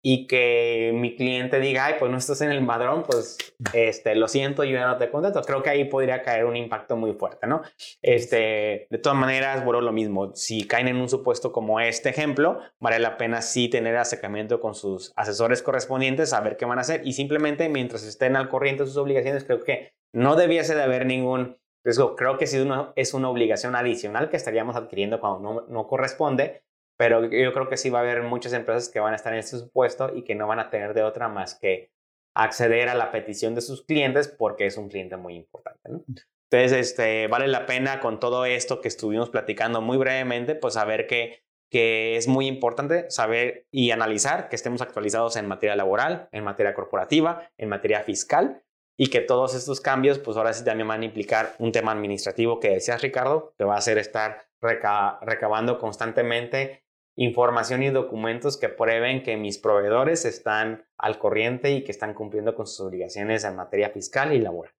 y 0.06 0.28
que 0.28 0.92
mi 0.94 1.16
cliente 1.16 1.62
diga, 1.62 1.86
ay, 1.86 1.96
pues 1.98 2.12
no 2.12 2.18
estás 2.18 2.42
en 2.42 2.52
el 2.52 2.62
madrón, 2.62 3.04
pues 3.04 3.38
este, 3.74 4.16
lo 4.16 4.28
siento, 4.28 4.66
yo 4.66 4.74
ya 4.74 4.86
no 4.86 4.98
te 4.98 5.10
contesto. 5.10 5.42
Creo 5.44 5.64
que 5.64 5.70
ahí 5.70 5.86
podría 5.86 6.22
caer 6.22 6.44
un 6.44 6.58
impacto 6.58 6.98
muy 6.98 7.14
fuerte, 7.14 7.48
¿no? 7.48 7.62
Este, 8.02 8.86
de 8.90 8.98
todas 9.02 9.18
maneras, 9.18 9.64
bueno, 9.64 9.80
lo 9.80 9.94
mismo, 9.94 10.36
si 10.36 10.68
caen 10.68 10.90
en 10.90 10.98
un 10.98 11.08
supuesto 11.08 11.54
como 11.54 11.80
este 11.80 12.10
ejemplo, 12.10 12.60
vale 12.82 13.00
la 13.00 13.16
pena 13.16 13.42
sí 13.42 13.70
tener 13.70 13.96
acercamiento 13.96 14.60
con 14.60 14.76
sus 14.76 15.14
asesores 15.16 15.64
correspondientes, 15.64 16.32
saber 16.32 16.58
qué 16.58 16.66
van 16.66 16.80
a 16.80 16.82
hacer 16.82 17.02
y 17.06 17.14
simplemente 17.14 17.70
mientras 17.70 18.04
estén 18.04 18.36
al 18.36 18.50
corriente 18.50 18.84
de 18.84 18.90
sus 18.90 18.98
obligaciones, 18.98 19.46
creo 19.46 19.64
que 19.64 19.94
no 20.12 20.36
debiese 20.36 20.76
de 20.76 20.84
haber 20.84 21.06
ningún 21.06 21.58
riesgo. 21.86 22.18
Creo 22.18 22.38
que 22.38 22.46
sí 22.46 22.62
es 22.98 23.14
una 23.14 23.30
obligación 23.30 23.74
adicional 23.78 24.30
que 24.30 24.36
estaríamos 24.36 24.76
adquiriendo 24.76 25.22
cuando 25.22 25.40
no, 25.40 25.66
no 25.70 25.88
corresponde, 25.88 26.64
pero 26.98 27.26
yo 27.26 27.54
creo 27.54 27.70
que 27.70 27.78
sí 27.78 27.90
va 27.90 28.00
a 28.00 28.02
haber 28.02 28.24
muchas 28.24 28.54
empresas 28.54 28.90
que 28.90 29.00
van 29.00 29.14
a 29.14 29.16
estar 29.16 29.34
en 29.34 29.40
este 29.40 29.58
supuesto 29.58 30.12
y 30.16 30.24
que 30.24 30.36
no 30.36 30.48
van 30.48 30.60
a 30.60 30.70
tener 30.70 30.94
de 30.94 31.04
otra 31.04 31.28
más 31.28 31.56
que 31.56 31.92
acceder 32.36 32.90
a 32.90 32.96
la 32.96 33.12
petición 33.12 33.56
de 33.56 33.62
sus 33.62 33.84
clientes 33.84 34.28
porque 34.28 34.66
es 34.66 34.78
un 34.78 34.90
cliente 34.90 35.18
muy 35.18 35.36
importante. 35.36 35.90
Entonces, 35.90 36.72
este, 36.72 37.28
vale 37.28 37.48
la 37.48 37.66
pena 37.66 38.00
con 38.00 38.20
todo 38.20 38.46
esto 38.46 38.82
que 38.82 38.88
estuvimos 38.88 39.30
platicando 39.30 39.82
muy 39.82 39.98
brevemente, 39.98 40.56
pues 40.56 40.76
saber 40.76 41.08
que, 41.08 41.44
que 41.70 42.16
es 42.16 42.28
muy 42.28 42.48
importante 42.48 43.10
saber 43.10 43.68
y 43.72 43.92
analizar 43.92 44.50
que 44.50 44.56
estemos 44.56 44.82
actualizados 44.82 45.36
en 45.36 45.48
materia 45.48 45.76
laboral, 45.76 46.30
en 46.32 46.44
materia 46.44 46.74
corporativa, 46.74 47.50
en 47.58 47.70
materia 47.70 48.02
fiscal 48.04 48.64
y 48.98 49.08
que 49.08 49.22
todos 49.22 49.56
estos 49.56 49.82
cambios, 49.82 50.20
pues 50.20 50.38
ahora 50.38 50.54
sí 50.54 50.64
también 50.64 50.88
van 50.88 51.02
a 51.02 51.06
implicar 51.06 51.56
un 51.58 51.72
tema 51.72 51.92
administrativo 51.92 52.60
que 52.60 52.70
decías, 52.70 53.02
Ricardo, 53.02 53.54
que 53.58 53.64
va 53.64 53.76
a 53.76 53.82
ser 53.82 53.98
estar 53.98 54.46
recabando 54.64 55.78
constantemente 55.78 56.84
información 57.16 57.84
y 57.84 57.90
documentos 57.90 58.58
que 58.58 58.70
prueben 58.70 59.22
que 59.22 59.38
mis 59.38 59.60
proveedores 59.60 60.26
están 60.26 60.86
al 60.98 61.20
corriente 61.20 61.72
y 61.72 61.84
que 61.84 61.92
están 61.92 62.14
cumpliendo 62.14 62.56
con 62.56 62.66
sus 62.66 62.80
obligaciones 62.88 63.44
en 63.44 63.56
materia 63.56 63.90
fiscal 63.90 64.34
y 64.34 64.40
laboral. 64.40 64.74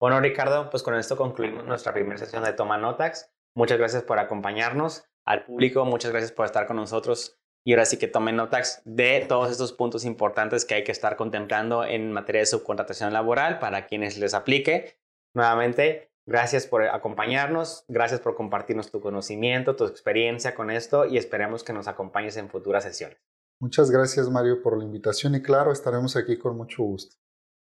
Bueno, 0.00 0.20
Ricardo, 0.20 0.68
pues 0.70 0.82
con 0.82 0.94
esto 0.94 1.16
concluimos 1.16 1.64
nuestra 1.64 1.92
primera 1.92 2.18
sesión 2.18 2.42
de 2.44 2.52
Toma 2.52 2.76
Notax. 2.76 3.32
Muchas 3.54 3.78
gracias 3.78 4.02
por 4.02 4.18
acompañarnos. 4.18 5.04
Al 5.24 5.44
público, 5.44 5.84
muchas 5.84 6.10
gracias 6.10 6.32
por 6.32 6.46
estar 6.46 6.66
con 6.66 6.76
nosotros. 6.76 7.38
Y 7.64 7.72
ahora 7.72 7.84
sí 7.84 7.98
que 7.98 8.06
tomen 8.06 8.36
notas 8.36 8.82
de 8.84 9.24
todos 9.28 9.50
estos 9.50 9.72
puntos 9.72 10.04
importantes 10.04 10.64
que 10.64 10.74
hay 10.74 10.84
que 10.84 10.92
estar 10.92 11.16
contemplando 11.16 11.84
en 11.84 12.12
materia 12.12 12.40
de 12.40 12.46
subcontratación 12.46 13.12
laboral 13.12 13.58
para 13.58 13.86
quienes 13.86 14.18
les 14.18 14.34
aplique. 14.34 15.00
Nuevamente, 15.34 16.12
Gracias 16.26 16.66
por 16.66 16.82
acompañarnos, 16.82 17.84
gracias 17.86 18.20
por 18.20 18.34
compartirnos 18.34 18.90
tu 18.90 19.00
conocimiento, 19.00 19.76
tu 19.76 19.84
experiencia 19.84 20.56
con 20.56 20.70
esto 20.70 21.06
y 21.06 21.18
esperemos 21.18 21.62
que 21.62 21.72
nos 21.72 21.86
acompañes 21.86 22.36
en 22.36 22.50
futuras 22.50 22.82
sesiones. 22.82 23.18
Muchas 23.60 23.90
gracias 23.90 24.28
Mario 24.28 24.60
por 24.60 24.76
la 24.76 24.84
invitación 24.84 25.36
y 25.36 25.42
claro, 25.42 25.72
estaremos 25.72 26.16
aquí 26.16 26.36
con 26.36 26.56
mucho 26.56 26.82
gusto. 26.82 27.16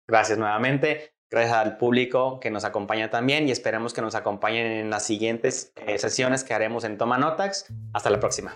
Gracias 0.07 0.37
nuevamente, 0.37 1.13
gracias 1.29 1.55
al 1.55 1.77
público 1.77 2.39
que 2.39 2.51
nos 2.51 2.63
acompaña 2.63 3.09
también 3.09 3.47
y 3.49 3.51
esperemos 3.51 3.93
que 3.93 4.01
nos 4.01 4.15
acompañen 4.15 4.67
en 4.67 4.89
las 4.89 5.05
siguientes 5.05 5.73
eh, 5.75 5.97
sesiones 5.97 6.45
que 6.45 6.53
haremos 6.53 6.85
en 6.85 6.97
Toma 6.97 7.17
Notax. 7.17 7.65
Hasta 7.93 8.09
la 8.09 8.19
próxima. 8.21 8.55